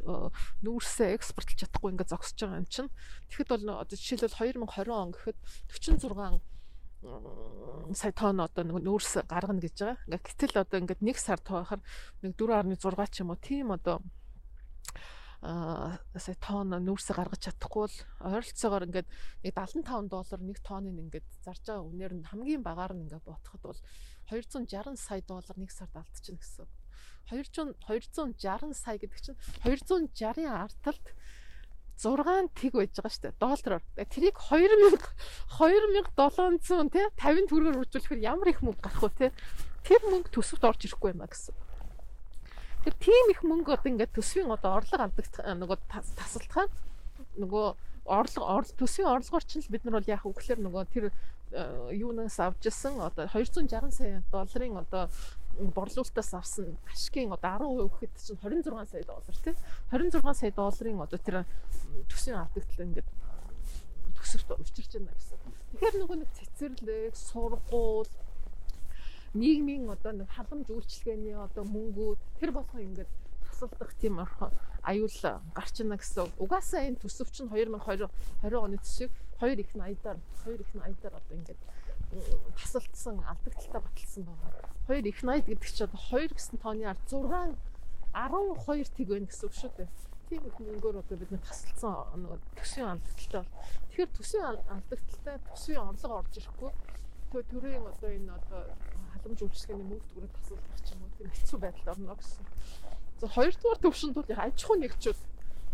нүүрсээ 0.66 1.14
экспортлж 1.14 1.54
чадахгүй 1.70 1.94
ингээд 1.94 2.10
зогсож 2.10 2.34
байгаа 2.34 2.66
юм 2.66 2.66
чинь. 2.66 2.90
Тэгэхэд 3.30 3.50
бол 3.54 3.86
одоо 3.86 3.94
жишээлбэл 3.94 4.58
2020 4.66 4.90
он 4.90 5.14
гэхэд 5.14 5.38
46 5.70 6.42
сая 7.94 8.14
тонн 8.18 8.42
одоо 8.42 8.64
нэг 8.66 8.82
нүүрс 8.82 9.30
гаргана 9.30 9.62
гэж 9.62 9.78
байгаа. 9.78 10.02
Ингээ 10.10 10.26
гэтэл 10.26 10.62
одоо 10.66 10.78
ингээд 10.82 11.02
нэг 11.06 11.18
сар 11.22 11.38
тоохоор 11.38 11.82
нэг 12.26 12.34
4.6 12.34 13.14
ч 13.14 13.22
юм 13.22 13.30
уу 13.30 13.38
тийм 13.38 13.70
одоо 13.70 14.02
сая 15.46 16.38
тонн 16.42 16.74
нүүрсэ 16.82 17.14
гаргаж 17.14 17.46
чадахгүй 17.46 17.86
бол 17.86 17.98
ойролцоогоор 18.34 18.90
ингээд 18.90 19.10
нэг 19.46 19.54
75 19.54 20.10
доллар 20.10 20.42
нэг 20.42 20.58
тонныг 20.66 20.98
ингээд 21.06 21.28
зарж 21.46 21.62
байгаа 21.70 21.86
үнээр 21.86 22.14
нь 22.18 22.26
хамгийн 22.26 22.66
багаар 22.66 22.98
нь 22.98 23.06
ингээд 23.06 23.30
бодоход 23.30 23.62
бол 23.62 23.82
260 24.34 24.98
сая 24.98 25.22
доллар 25.22 25.54
нэг 25.54 25.70
сард 25.70 25.94
алдчихна 25.94 26.42
гэсэн. 26.42 26.66
200 27.30 27.76
260 27.86 28.74
сая 28.74 28.98
гэдэг 28.98 29.20
чинь 29.22 29.40
260-ын 29.64 30.50
арталт 30.50 31.06
6 31.96 32.52
тэг 32.60 32.74
байж 32.76 32.92
байгаа 33.00 33.14
шүү 33.14 33.24
дээ 33.24 33.40
доллараар. 33.40 33.84
Тэрийг 34.12 34.36
2000 34.36 35.00
2700 35.56 36.92
тий 36.92 37.06
50 37.16 37.48
төгрөгөөр 37.50 37.82
үржүүлэхээр 37.82 38.26
ямар 38.26 38.52
их 38.52 38.60
мөнгө 38.60 38.84
гарах 38.84 39.04
вэ 39.04 39.12
тий? 39.16 39.32
Тэр 39.88 40.02
мөнгө 40.12 40.30
төсөвт 40.36 40.68
орж 40.68 40.82
ирэхгүй 40.84 41.16
юм 41.16 41.24
а 41.24 41.32
гэсэн. 41.32 41.56
Тэр 42.84 42.96
тийм 43.00 43.26
их 43.32 43.42
мөнгө 43.48 43.80
одоо 43.80 43.90
ингээд 43.90 44.12
төсвийн 44.12 44.52
одоо 44.52 44.76
орлого 44.84 45.08
алдагдах 45.08 45.48
нөгөө 45.56 45.78
тасалдах 45.88 46.68
нөгөө 47.40 47.66
орлого 48.06 48.46
орлого 48.60 48.76
төсвийн 48.76 49.10
орлогоор 49.10 49.46
ч 49.48 49.64
л 49.64 49.72
бид 49.72 49.88
нар 49.88 49.98
бол 49.98 50.06
вэ 50.06 50.20
гэхээр 50.20 50.62
нөгөө 50.68 50.84
тэр 50.92 51.06
юунаас 51.96 52.38
авч 52.44 52.68
ирсэн 52.68 53.00
одоо 53.00 53.26
260 53.32 53.92
сая 53.96 54.24
долларын 54.32 54.84
одоо 54.84 55.08
борлуулалтаас 55.60 56.34
авсан 56.34 56.78
ашигын 56.92 57.34
одоо 57.34 57.88
10% 57.88 57.92
гэхэд 57.92 58.14
чинь 58.20 58.40
26 58.44 58.92
сая 58.92 59.04
доллар 59.04 59.38
тий 59.44 59.56
26 59.92 60.34
сая 60.40 60.52
долларын 60.52 61.02
одоо 61.02 61.20
тэр 61.20 61.46
төсвийн 62.10 62.40
авдагтал 62.44 62.86
ингээд 62.86 63.10
төсөвт 64.20 64.50
учирч 64.60 64.92
байна 64.98 65.14
гэсэн. 65.16 65.40
Тэгэхээр 65.76 65.96
нөгөө 66.02 66.18
нэг 66.20 66.32
цэцэрлэг, 66.34 67.14
сургууль 67.16 68.12
нийгмийн 69.36 69.90
одоо 69.92 70.12
нэг 70.12 70.30
халамж 70.32 70.68
үйлчлэгээний 70.72 71.36
одоо 71.36 71.64
мөнгүүд 71.68 72.20
тэр 72.40 72.52
болгоо 72.56 72.82
ингээд 72.82 73.12
тасалдах 73.48 73.94
тийм 74.00 74.20
аюул 74.84 75.18
гарч 75.56 75.76
ина 75.84 75.96
гэсэн. 76.00 76.32
Угаасаа 76.40 76.88
энэ 76.88 77.00
төсөв 77.04 77.32
чинь 77.32 77.52
2020 77.52 78.10
20 78.44 78.56
оны 78.56 78.78
төсвийг 78.80 79.12
2 79.40 79.60
их 79.60 79.72
80-аар 79.76 80.20
2 80.44 80.60
их 80.60 80.70
80-аар 80.74 81.16
одоо 81.20 81.36
ингээд 81.36 81.62
тасалдсан 82.56 83.20
алдагталтай 83.28 83.82
баталсан 83.82 84.24
байна. 84.24 84.75
2 84.88 85.02
их 85.10 85.24
80 85.24 85.50
гэдэг 85.50 85.66
чинь 85.66 85.88
одоо 85.88 86.02
2 86.14 86.30
гэсэн 86.36 86.58
тооны 86.62 86.86
ард 86.86 87.02
6 87.10 87.58
12 88.16 88.96
тэг 88.96 89.08
байна 89.10 89.26
гэсэн 89.26 89.46
үг 89.50 89.56
шүү 89.56 89.72
дээ. 89.78 89.90
Тийм 90.30 90.42
их 90.46 90.58
мөнгөөр 90.58 90.98
одоо 91.02 91.18
бид 91.18 91.32
тасалдсан 91.42 91.94
нэг 92.22 92.42
төсвийн 92.58 92.90
алдагталтай 92.94 93.42
бол. 93.42 93.54
Тэгэхээр 93.90 94.12
төсвийн 94.16 94.46
алдагталтай 94.46 95.38
төсвийн 95.50 95.84
орлого 95.90 96.16
орж 96.22 96.34
ирэхгүй. 96.38 96.72
Төрийн 97.36 97.86
одоо 97.86 98.10
энэ 98.10 98.32
одоо 98.32 98.62
халамж 99.12 99.40
үйлчлэгээний 99.42 99.88
мөнгө 99.90 100.08
төгрөг 100.14 100.34
тасалдах 100.38 100.82
ч 100.86 100.88
юм 100.94 101.02
уу 101.04 101.12
тийм 101.18 101.30
хэцүү 101.34 101.60
байдалд 101.60 101.92
орно 101.94 102.16
гэсэн. 102.16 102.46
За 103.20 103.28
хоёрдугаар 103.28 103.80
төвшөнд 103.82 104.16
бол 104.16 104.30
аж 104.30 104.58
ахуй 104.64 104.78
нэгжүүд 104.80 105.20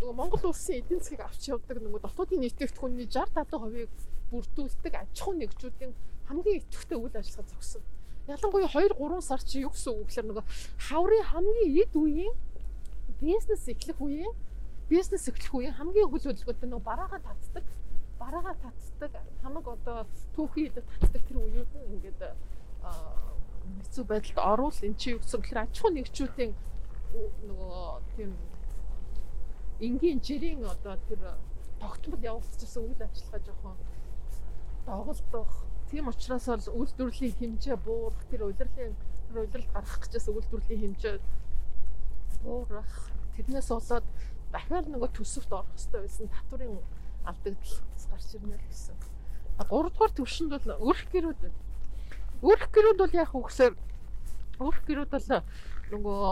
нөгөө 0.02 0.16
Монгол 0.18 0.46
улсын 0.50 0.80
эдийн 0.82 1.00
засгийг 1.04 1.22
авч 1.22 1.44
явдаг 1.54 1.78
нөгөө 1.78 2.02
дотоодын 2.02 2.42
нийтлэгдэхүүний 2.42 3.06
60 3.06 3.38
70%-ийг 3.38 3.92
бүрдүүлдэг 4.32 4.94
аж 4.98 5.14
ахуй 5.22 5.36
нэгжүүдийн 5.38 5.94
хамгийн 6.26 6.60
идэвхтэй 6.64 6.98
үйл 6.98 7.14
ажиллагаа 7.14 7.52
зогсон. 7.54 7.84
Ялангуяа 8.28 8.70
2 8.70 8.94
3 9.00 9.22
сар 9.22 9.42
чи 9.44 9.62
юу 9.66 9.72
гэсэн 9.74 9.94
үг 9.98 10.08
гэхээр 10.08 10.28
нөгөө 10.30 10.46
хаврын 10.88 11.26
хамгийн 11.32 11.72
эд 11.82 11.94
үеийн 11.98 12.36
бизнес 13.22 13.66
эхлэх 13.68 13.98
үеийн 13.98 14.34
бизнес 14.90 15.26
эхлэх 15.28 15.54
үеийн 15.54 15.74
хамгийн 15.74 16.10
хөл 16.10 16.26
хөдөлгөөнтэй 16.30 16.70
нөгөө 16.70 16.86
бараагаа 16.86 17.22
татдаг. 17.26 17.66
Бараагаа 18.22 18.56
татдаг. 18.62 19.12
Хамаг 19.42 19.66
одоо 19.68 20.06
түүхий 20.38 20.70
идэ 20.70 20.86
татдаг 20.86 21.22
тэр 21.26 21.38
үеүүд 21.42 21.72
нь 21.74 21.90
ингээд 21.98 22.22
хэцүү 23.82 24.04
байдалд 24.06 24.38
оруул. 24.38 24.78
Эн 24.86 24.96
чи 24.96 25.18
юу 25.18 25.20
гэсэн 25.26 25.42
гэхээр 25.42 25.64
аж 25.66 25.74
ахуй 25.82 25.92
нэгжүүдийн 25.98 26.54
нөгөө 27.50 28.02
тийм 28.16 28.32
энгийн 29.82 30.20
жирийн 30.22 30.62
одоо 30.66 30.96
тэр 31.10 31.22
тогтмол 31.82 32.22
явуулчихсан 32.22 32.86
үйл 32.86 33.02
ажиллагаа 33.02 33.42
жоохон 33.46 33.78
доголдох 34.86 35.71
Тийм 35.92 36.08
учраас 36.08 36.48
бол 36.48 36.88
үйлдвэрлэлийн 36.88 37.36
хэмжээ 37.36 37.76
буурах, 37.84 38.24
тэр 38.32 38.48
улирлын 38.48 38.96
тэр 39.28 39.38
улиралд 39.44 39.72
гарах 39.76 40.00
гэжээс 40.00 40.28
үйлдвэрлэлийн 40.32 40.96
хэмжээ 40.96 41.20
буурах. 42.48 43.12
Тэрнээс 43.36 43.68
болоод 43.76 44.08
дахиад 44.56 44.88
нөгөө 44.88 45.10
төсөвт 45.12 45.52
орох 45.52 45.68
хэрэгтэй 45.76 46.00
байсан 46.00 46.28
татврын 46.32 46.80
алдагдал 47.28 47.76
гарч 48.08 48.28
ирнэ 48.40 48.56
л 48.56 48.68
гэсэн. 48.72 48.96
А 49.60 49.64
3 49.68 49.92
дугаар 49.92 50.14
төвшөнд 50.16 50.52
бол 50.56 50.96
өрх 50.96 51.04
гэрүүд 51.12 51.40
байна. 51.44 51.60
Өрх 52.40 52.66
гэрүүд 52.72 52.98
бол 53.04 53.14
яг 53.20 53.32
үгсээр 53.36 53.76
өрх 54.64 54.80
гэрүүд 54.88 55.12
бол 55.12 55.28
нөгөө 55.92 56.24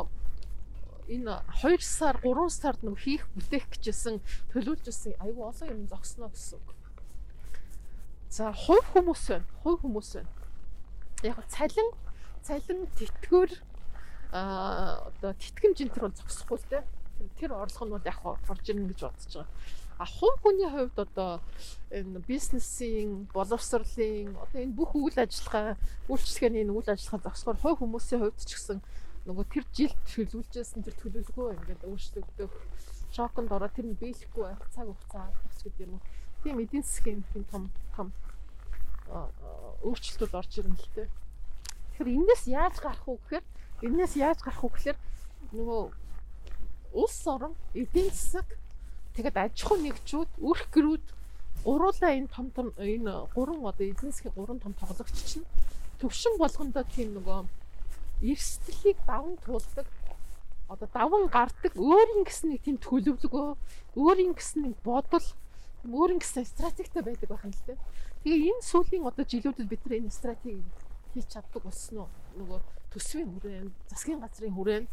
энэ 1.19 1.35
2 1.67 1.83
сар 1.83 2.15
3 2.23 2.47
сард 2.47 2.79
нөгөө 2.79 3.03
хийх 3.03 3.23
бүтээх 3.35 3.67
гэжсэн 3.75 4.23
төлөвлөж 4.55 4.87
ирсэн 4.87 5.19
айгүй 5.19 5.43
олон 5.51 5.67
юм 5.67 5.83
зогсноо 5.91 6.31
гэсэн 6.31 6.57
үг. 6.63 6.78
За 8.29 8.53
хувь 8.53 8.85
хүмүүс 8.93 9.23
байна. 9.33 9.47
Хувь 9.63 9.81
хүмүүс 9.81 10.09
байна. 10.19 10.29
Яг 11.25 11.41
цалин 11.49 11.89
цалин 12.45 12.85
тэтгэр 12.95 13.49
а 14.31 15.09
одоо 15.09 15.33
тэтгэмж 15.33 15.81
энэ 15.81 15.93
төр 15.97 16.05
бол 16.05 16.13
зогсохгүй 16.13 16.57
л 16.61 16.69
дээ. 16.69 16.83
Тэр 17.41 17.57
орлого 17.57 17.85
нь 17.89 17.93
бол 17.97 18.05
яг 18.05 18.21
орж 18.21 18.65
ирнэ 18.69 18.93
гэж 18.93 19.01
бодож 19.01 19.33
байгаа. 19.33 19.49
А 19.97 20.05
хувь 20.05 20.37
хүний 20.45 20.69
хувьд 20.69 20.95
одоо 20.95 21.41
энэ 21.89 22.21
бизнесийн, 22.23 23.27
боловсролын 23.33 24.37
одоо 24.37 24.59
энэ 24.61 24.77
бүх 24.77 24.93
үйл 24.93 25.17
ажиллагаа, 25.17 25.75
үйлчлэгээний 26.07 26.63
энэ 26.63 26.71
үйл 26.77 26.87
ажиллагаа 26.93 27.25
зогсохоор 27.33 27.59
хувь 27.59 27.79
хүмүүсийн 27.81 28.21
хувьд 28.21 28.39
ч 28.45 28.55
гэсэн 28.55 28.79
нөгөө 29.27 29.45
тэр 29.51 29.65
жилд 29.75 29.99
төлөвлөжсэн 30.07 30.85
тэр 30.85 30.95
төлөвлөгөө 31.01 31.49
ингээд 31.59 31.83
өөрчлөгдөх 31.83 32.53
шоконд 33.11 33.51
ороод 33.51 33.73
тэр 33.75 33.91
нь 33.91 33.99
биелэхгүй 33.99 34.43
байх 34.47 34.63
цаг 34.71 34.87
хугацаа 34.87 35.27
алдах 35.27 35.53
ч 35.59 35.67
гэдэг 35.67 35.83
юм 35.83 35.99
уу. 35.99 36.03
Тийм 36.43 36.59
эдийн 36.59 36.83
засгийн 36.83 37.23
тийм 37.33 37.43
том 37.51 37.63
том 37.95 38.07
өөрчлөлтүүд 39.83 40.33
орж 40.39 40.51
ирнэ 40.59 40.75
л 40.75 40.89
дээ. 40.95 41.07
Тэгэхээр 41.97 42.09
энэс 42.15 42.43
яаж 42.47 42.75
гарах 42.79 43.05
уу 43.07 43.19
гэхээр 43.27 43.45
энэс 43.83 44.13
яаж 44.15 44.39
гарах 44.43 44.63
уу 44.63 44.71
гэхээр 44.71 44.97
нөгөө 45.51 45.81
улс 46.93 47.19
орон 47.27 47.53
эдийн 47.73 48.09
засаг 48.09 48.47
тэгээд 49.15 49.37
аж 49.37 49.55
ахуй 49.63 49.79
нэгжүүд 49.83 50.31
өрх 50.39 50.65
гэрүүд 50.73 51.05
гуруула 51.63 52.09
энэ 52.15 52.31
том 52.31 52.47
том 52.55 52.67
энэ 52.77 53.11
гурван 53.35 53.65
одоо 53.67 53.85
эдийн 53.85 54.11
засгийн 54.11 54.35
гурван 54.35 54.59
том 54.59 54.73
тоглогч 54.73 55.15
чинь 55.25 55.45
төвшин 55.99 56.37
болгондоо 56.39 56.83
тийм 56.95 57.13
нөгөө 57.17 57.45
эрсдлийг 58.31 58.97
даван 59.07 59.35
туулдаг 59.43 59.87
одоо 60.69 60.87
даван 60.93 61.27
гардаг 61.27 61.73
өөрийн 61.75 62.23
гэсэн 62.23 62.49
нэг 62.53 62.61
тийм 62.63 62.77
төлөвлөгөө 62.77 63.47
өөрийн 63.99 64.33
гэсэн 64.37 64.59
нэг 64.69 64.75
бодол 64.83 65.25
өөрийн 65.87 66.19
гэсэн 66.19 66.43
стратегтэй 66.43 67.03
байдаг 67.03 67.29
байх 67.29 67.43
юм 67.47 67.53
л 67.55 67.63
дээ. 67.67 67.77
Тэгээ 68.23 68.51
энэ 68.51 68.67
сүүлийн 68.67 69.07
одоо 69.07 69.23
жилүүдэд 69.23 69.69
бид 69.69 69.83
нар 69.87 69.95
энэ 70.03 70.11
стратегийг 70.11 70.67
хийж 71.13 71.27
чаддаг 71.31 71.63
болсон 71.63 72.03
уу? 72.03 72.09
Нөгөө 72.35 72.59
төсвийн 72.89 73.29
хүрээнд, 73.29 73.73
засгийн 73.87 74.19
газрын 74.19 74.53
хүрээнд, 74.53 74.89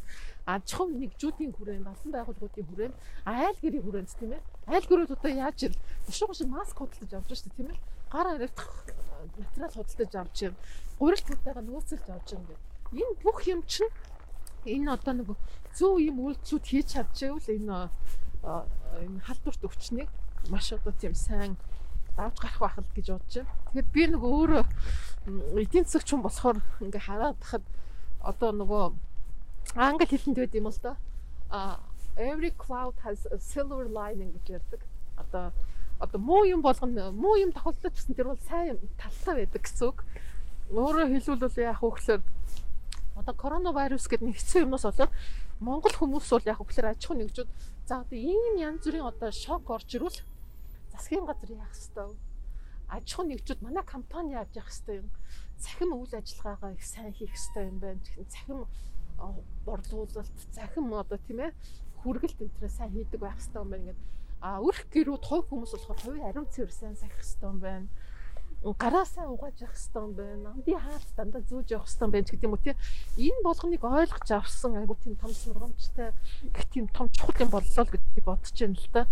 аж 0.46 0.64
ахуй 0.72 0.92
нэгжүүдийн 0.94 1.52
хүрээнд, 1.56 1.88
албан 1.88 2.12
байгууллагуудын 2.12 2.68
хүрээнд, 2.68 2.96
айл 3.24 3.58
гэрийн 3.60 3.84
хүрээнд 3.84 4.10
тийм 4.20 4.32
ээ. 4.36 4.42
Айл 4.68 4.86
гэрүүд 4.86 5.16
одоо 5.16 5.32
яаж 5.32 5.58
ир? 5.64 5.74
Бушуу 6.04 6.28
гошин 6.28 6.52
маск 6.52 6.76
худалдаж 6.76 7.12
авч 7.16 7.28
шүү 7.32 7.48
дээ 7.48 7.56
тийм 7.56 7.68
ээ. 7.72 7.80
Гар 8.12 8.26
хариулах 8.28 8.68
материал 9.40 9.72
худалдаж 9.72 10.12
авч 10.12 10.36
юм. 10.44 10.54
Гурил 11.00 11.24
тутайгаа 11.24 11.64
нөөцөлж 11.64 12.06
авч 12.12 12.28
юм 12.36 12.42
гэдэг. 12.44 12.60
Энэ 13.00 13.16
бүх 13.24 13.38
юм 13.48 13.60
чинь 13.64 13.92
энэ 14.64 14.92
одоо 14.92 15.14
нэг 15.16 15.28
зөв 15.72 15.96
юм 16.00 16.20
үйлдэлүүд 16.20 16.64
хийж 16.68 16.86
чадчихвэл 16.94 17.48
энэ 17.56 17.90
энэ 18.44 19.24
халдварт 19.24 19.62
өвчнийг 19.64 20.10
маш 20.50 20.72
одоо 20.72 20.92
тийм 20.92 21.14
сайн 21.14 21.56
давж 22.16 22.40
гарах 22.40 22.60
байх 22.60 22.78
л 22.78 22.94
гэж 22.96 23.06
бодож 23.12 23.34
байна. 23.36 23.52
Тэгэхээр 23.72 23.92
би 23.92 24.02
нэг 24.08 24.22
өөрөө 24.24 24.64
эдийн 25.60 25.84
засагч 25.84 26.08
хүн 26.10 26.24
болохоор 26.24 26.58
ингээ 26.80 27.06
хараад 27.06 27.36
тахад 27.40 27.64
одоо 28.24 28.50
нөгөө 28.56 28.84
англи 29.76 30.06
хэлэнд 30.08 30.38
байд 30.40 30.54
юм 30.56 30.68
л 30.72 30.80
да. 30.82 30.96
А 31.50 31.80
every 32.16 32.50
cloud 32.56 32.96
has 33.04 33.26
a 33.30 33.38
silver 33.38 33.84
lining 33.88 34.32
гэж 34.32 34.60
ярьдаг. 34.60 34.80
Одоо 35.16 35.52
одоо 36.00 36.20
муу 36.20 36.44
юм 36.44 36.62
болгоно 36.62 37.12
муу 37.12 37.36
юм 37.36 37.52
тохиолдож 37.52 37.92
гэсэн 37.92 38.16
тэр 38.16 38.32
бол 38.32 38.40
сайн 38.48 38.80
талтай 38.96 39.44
байдаг 39.44 39.62
гэсэн 39.62 39.88
үг. 39.88 40.04
Өөрөөр 40.72 41.08
хэлбэл 41.12 41.60
яг 41.62 41.80
хөөхлөөр 41.80 42.22
одоо 43.16 43.34
коронавирус 43.34 44.08
гэдэг 44.08 44.28
нэг 44.28 44.36
хэцүү 44.36 44.64
юмнаас 44.64 44.84
болоод 44.84 45.12
Монгол 45.60 45.96
хүмүүс 45.96 46.28
бол 46.28 46.48
яг 46.48 46.58
хөөхлөөр 46.60 46.88
аж 46.92 47.00
ахуй 47.00 47.16
нэгжүүд 47.16 47.48
за 47.88 48.04
одоо 48.04 48.18
ийм 48.18 48.60
янз 48.60 48.84
бүрийн 48.84 49.08
одоо 49.08 49.30
шок 49.32 49.64
орж 49.72 49.88
ирвэл 49.96 50.20
засгийн 50.96 51.26
газар 51.28 51.50
яах 51.52 51.72
вэ? 51.76 52.16
Аж 52.88 53.04
ахуй 53.12 53.26
нэгжүүд 53.28 53.60
манай 53.62 53.84
компани 53.84 54.32
яаж 54.32 54.50
явах 54.56 54.72
ёстой 54.72 54.96
юм? 55.04 55.08
Цахим 55.60 55.90
үйл 55.92 56.12
ажиллагаагаа 56.16 56.72
их 56.72 56.84
сайн 56.84 57.12
хийх 57.12 57.36
ёстой 57.36 57.64
юм 57.68 57.78
байна. 57.78 58.00
Цахим 58.32 58.64
борлуулалт, 59.66 60.36
цахим 60.56 60.94
одоо 60.94 61.18
тийм 61.18 61.38
ээ 61.44 61.52
хүргэлт 62.00 62.40
энтрээ 62.40 62.72
сайн 62.72 62.90
хийдэг 62.94 63.20
байх 63.20 63.36
ёстой 63.36 63.62
юм 63.62 63.70
байна 63.70 63.86
гэдэг. 63.92 64.04
А 64.40 64.60
өрх 64.64 64.82
гэрүүд 64.92 65.24
хувь 65.26 65.46
хүмүүс 65.48 65.72
болохоор 65.74 66.00
хувийн 66.00 66.28
ариун 66.28 66.48
цэвэр 66.48 66.72
сайн 66.72 66.96
сахих 66.96 67.20
ёстой 67.20 67.50
юм 67.52 67.60
байна 67.60 67.88
гараасаа 68.62 69.28
угааж 69.30 69.60
явах 69.60 69.76
хэрэгтэй 69.76 70.02
юм 70.02 70.12
байна. 70.14 70.50
Амдын 70.50 70.80
хаарт 70.80 71.10
дандаа 71.16 71.42
зүүж 71.46 71.68
явах 71.70 71.86
хэрэгтэй 71.86 72.06
юм 72.06 72.12
байна 72.12 72.26
гэдэг 72.26 72.46
юм 72.46 72.54
уу 72.54 72.64
тий. 72.64 72.74
Энэ 73.16 73.44
болгоныг 73.44 73.84
ойлгож 73.84 74.30
авсан 74.32 74.72
айгу 74.76 74.96
тийм 74.98 75.14
том 75.16 75.30
сургамжтай 75.30 76.10
их 76.42 76.64
тийм 76.72 76.88
том 76.88 77.06
чухал 77.10 77.36
юм 77.38 77.50
боллоо 77.50 77.84
л 77.84 77.92
гэж 77.92 78.02
би 78.16 78.20
бодож 78.26 78.50
байна 78.58 78.74
л 78.74 78.88
да. 78.92 79.06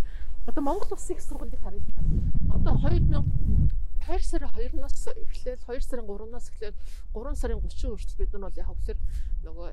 Одоо 0.47 0.63
Монгол 0.63 0.93
Улсын 0.93 1.17
их 1.17 1.23
сургуулийг 1.23 1.61
харъя. 1.61 1.83
Одоо 2.53 2.77
2000 2.77 3.25
2 4.05 4.21
сарын 4.21 4.51
2-наас 4.53 5.09
эхлээл 5.09 5.65
2 5.65 5.81
сарын 5.81 6.05
3-наас 6.05 6.49
эхлээл 6.53 6.77
3 7.15 7.35
сарын 7.41 7.61
30 7.61 7.97
хүртэл 7.97 8.19
бид 8.21 8.33
нар 8.33 8.43
бол 8.45 8.61
яг 8.61 8.69
хөвлөр 8.69 8.99
нөгөө 9.49 9.71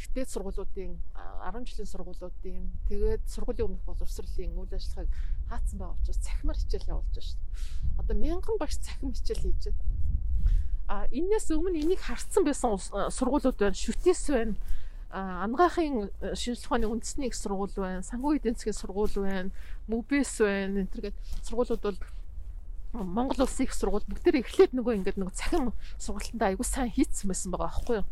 ихтэй 0.00 0.24
сургуулиудын 0.24 0.96
10 1.44 1.68
жилийн 1.68 1.90
сургуулиудын 1.92 2.64
тэгээд 2.88 3.22
сургуулийн 3.28 3.68
өмнөх 3.68 3.84
боловсролын 3.84 4.56
үйл 4.56 4.72
ажиллагааг 4.72 5.12
хаацсан 5.52 5.78
байгаа 5.78 5.96
учраас 6.00 6.24
цахимаар 6.24 6.56
хичээл 6.56 6.88
явуулж 6.88 7.12
байна 7.12 7.28
шүү 7.28 7.36
дээ. 7.36 8.00
Одоо 8.00 8.16
мянган 8.16 8.56
багш 8.56 8.76
цахим 8.80 9.12
хичээл 9.12 9.44
хийж 9.44 9.62
байна. 9.68 9.84
А 10.88 11.06
энэс 11.12 11.52
өмнө 11.52 11.78
энийг 11.84 12.00
харцсан 12.00 12.42
байсан 12.48 12.80
сургуулиуд 13.12 13.60
байна. 13.60 13.76
Шүтээс 13.76 14.24
байна 14.32 14.56
ангаахын 15.12 16.08
э, 16.24 16.34
шинжлэх 16.34 16.72
ухааны 16.72 16.88
үндэсний 16.88 17.28
их 17.28 17.36
сургууль 17.36 17.76
байна, 17.76 18.00
санхүү 18.00 18.40
эдийн 18.40 18.56
засгийн 18.56 18.80
сургууль 18.80 19.12
байна, 19.12 19.50
МΟБЭС 19.86 20.40
байна. 20.40 20.80
энэ 20.80 20.92
төргээд 20.92 21.16
сургуулиуд 21.44 21.82
бол 21.84 22.00
Монгол 22.92 23.44
улсын 23.44 23.68
их 23.68 23.76
сургууль 23.76 24.08
бүгдээр 24.08 24.40
эхлээд 24.40 24.72
нөгөө 24.72 24.96
ингээд 25.00 25.20
нөгөө 25.20 25.36
цахим 25.36 25.72
сургалтанд 26.00 26.42
аягүй 26.44 26.64
сайн 26.64 26.92
хийцсэн 26.92 27.28
байсан 27.28 27.52
байгаа 27.52 27.68
аахгүй 27.72 27.96
юу. 28.00 28.06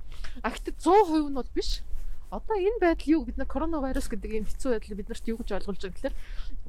А 0.44 0.52
гэхдээ 0.52 0.76
100% 0.76 1.28
нь 1.32 1.36
бол 1.36 1.52
биш 1.56 1.84
одоо 2.30 2.56
энэ 2.56 2.80
байдал 2.80 3.08
юу 3.10 3.24
бид 3.24 3.36
нар 3.36 3.50
коронавирус 3.50 4.08
гэдэг 4.08 4.30
энэ 4.40 4.48
хэцүү 4.48 4.70
байдлыг 4.70 4.96
бид 5.02 5.08
нарт 5.10 5.26
юу 5.26 5.36
гэж 5.42 5.50
ойлгуулж 5.50 5.82
байгаа 5.82 5.96
гэхээр 5.98 6.16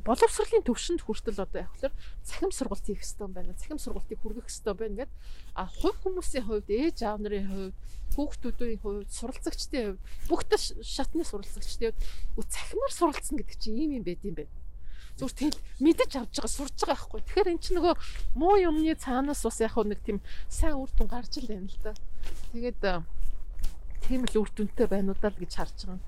боловсролын 0.01 0.65
төвшөнд 0.65 1.01
хүртэл 1.05 1.45
одоо 1.45 1.61
яг 1.61 1.71
хөлөр 1.77 1.93
цахим 2.25 2.51
сургалт 2.51 2.85
хийх 2.85 3.03
хэрэгтэй 3.03 3.25
юм 3.27 3.33
байна. 3.37 3.53
Цахим 3.53 3.77
сургалтыг 3.77 4.17
хүргэх 4.17 4.49
хэрэгтэй 4.49 4.73
байна 4.73 4.95
гэдэг. 5.05 5.17
А 5.53 5.69
хувь 5.69 5.99
хүмүүсийн 6.01 6.45
хувьд 6.47 6.69
ээж 6.71 6.97
аав 7.05 7.19
нарын 7.21 7.47
хувьд 7.51 7.75
хүүхдүүдийн 8.17 8.81
хувьд 8.81 9.09
суралцагчдын 9.13 9.85
хувьд 9.93 10.01
бүх 10.25 10.41
шатны 10.81 11.21
суралцагчдын 11.21 11.93
хувьд 12.33 12.49
цахимаар 12.49 12.93
суралцсан 12.97 13.37
гэдэг 13.37 13.57
чинь 13.61 13.77
ийм 13.77 13.91
юм 14.01 14.05
байд 14.07 14.25
юм 14.25 14.35
байна 14.41 14.53
зүгээр 15.21 15.37
тэл 15.37 15.59
мэдэж 15.85 16.11
авч 16.17 16.33
байгаа 16.39 16.49
сурж 16.49 16.75
байгаа 16.81 16.95
байхгүй. 16.97 17.21
Тэгэхээр 17.21 17.51
эн 17.51 17.59
чинь 17.61 17.77
нөгөө 17.77 17.95
муу 18.39 18.55
юмны 18.57 18.95
цаанаас 18.95 19.43
бас 19.43 19.59
яг 19.61 19.75
нэг 19.77 19.99
тийм 20.01 20.17
сайн 20.49 20.79
үр 20.79 20.89
дүн 20.97 21.09
гарч 21.11 21.37
ил 21.37 21.51
байна 21.51 21.67
л 21.67 21.79
да. 21.83 21.93
Тэгээд 22.55 22.81
тийм 24.07 24.21
л 24.25 24.39
үр 24.39 24.49
дүнтэй 24.55 24.87
байна 24.87 25.11
уу 25.13 25.19
даа 25.19 25.35
гэж 25.35 25.51
харж 25.51 25.77
байгаа. 25.85 25.99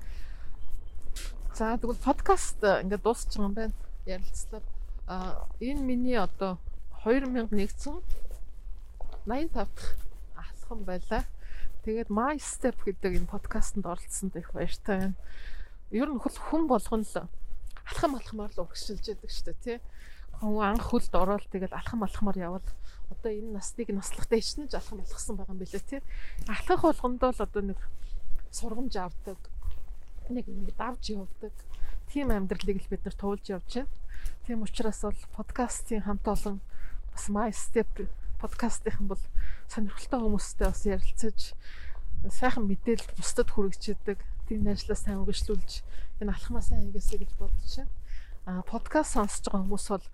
За 1.54 1.78
тэгвэл 1.78 2.02
подкаст 2.02 2.66
э, 2.66 2.82
ингээд 2.82 3.06
дуусч 3.06 3.38
байгаа 3.38 3.46
юм 3.46 3.54
байна. 3.54 3.74
Ярилцлага. 4.10 4.66
А 5.06 5.46
энэ 5.62 5.86
миний 5.86 6.18
одоо 6.18 6.58
2100 7.06 8.02
85 9.30 9.54
дахь 9.54 9.94
алхам 10.34 10.82
байлаа. 10.82 11.22
Тэгээд 11.86 12.10
My 12.10 12.42
Step 12.42 12.82
гэдэг 12.82 13.22
энэ 13.22 13.30
подкастэнд 13.30 13.86
оролцсонд 13.86 14.34
их 14.34 14.50
баяртай 14.50 15.14
байна. 15.14 15.18
Ер 15.94 16.10
нь 16.10 16.18
хөл 16.18 16.34
хүн 16.34 16.66
болгон 16.66 17.06
л 17.06 17.30
алхам 17.86 18.18
алхмаар 18.18 18.50
л 18.58 18.66
урагшилж 18.66 19.14
яадаг 19.14 19.30
шүү 19.30 19.54
дээ 19.54 19.62
тий. 19.62 19.78
Хүн 20.42 20.58
анх 20.58 20.90
хөлд 20.90 21.14
ороод 21.14 21.46
тэгээд 21.54 21.78
алхам 21.78 22.02
алхмаар 22.02 22.38
явал 22.50 22.66
одоо 23.14 23.30
энэ 23.30 23.62
насныг 23.62 23.94
наслахтай 23.94 24.42
ичнэж 24.42 24.74
алхам 24.74 25.06
алхсан 25.06 25.38
байгаа 25.38 25.54
юм 25.54 25.62
билээ 25.62 25.86
тий. 25.86 26.02
Алхах 26.50 26.82
болгондоо 26.82 27.30
л 27.30 27.46
одоо 27.46 27.62
нэг 27.62 27.78
сургамж 28.50 28.98
авдаг. 28.98 29.53
Нэг 30.30 30.46
давж 30.78 31.12
явдаг. 31.12 31.54
Тим 32.12 32.32
амьдралыг 32.32 32.80
л 32.84 32.92
бид 32.92 33.04
нар 33.04 33.16
туулж 33.16 33.50
явж 33.50 33.84
байна. 33.84 33.92
Тийм 34.48 34.64
учраас 34.64 35.02
бол 35.04 35.20
подкастын 35.36 36.04
хамт 36.04 36.28
олон 36.28 36.62
бас 37.12 37.26
My 37.28 37.52
Step 37.52 38.08
подкастын 38.44 39.08
бол 39.08 39.20
сонирхолтой 39.72 40.20
хүмүүстэй 40.20 40.68
бас 40.68 40.84
ярилцаж 40.84 41.40
сайхан 42.28 42.68
мэдээлэл 42.68 43.16
бусдад 43.16 43.50
хүргэждэг. 43.52 44.20
Тийм 44.48 44.68
ажлаа 44.68 45.00
сайн 45.00 45.24
үргэлжлүүлж 45.24 45.84
энэ 46.20 46.32
алхмаа 46.36 46.64
сайн 46.64 46.92
хийгээсэй 46.92 47.24
гэж 47.24 47.32
бодож 47.40 47.72
байна. 47.80 47.92
А 48.44 48.62
подкаст 48.68 49.16
сонсож 49.16 49.48
байгаа 49.48 49.64
хүмүүс 49.64 49.88
бол 49.92 50.06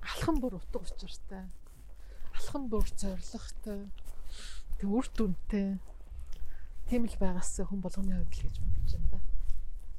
алхам 0.00 0.36
бүр 0.40 0.56
утга 0.56 0.80
учиртай 0.80 1.44
алхам 2.32 2.68
бүр 2.72 2.88
зоригтой 2.96 3.88
тэг 4.80 4.88
үр 4.88 5.06
дүнтэй 5.12 5.76
тийм 6.88 7.08
л 7.08 7.16
байгаас 7.20 7.60
хүн 7.60 7.80
болгоны 7.84 8.16
хувьд 8.16 8.34
л 8.36 8.44
гэж 8.48 8.56
бодож 8.60 8.92
байна 8.96 9.08
да. 9.12 9.35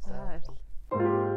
За 0.07 0.13
баярлалаа. 0.13 1.36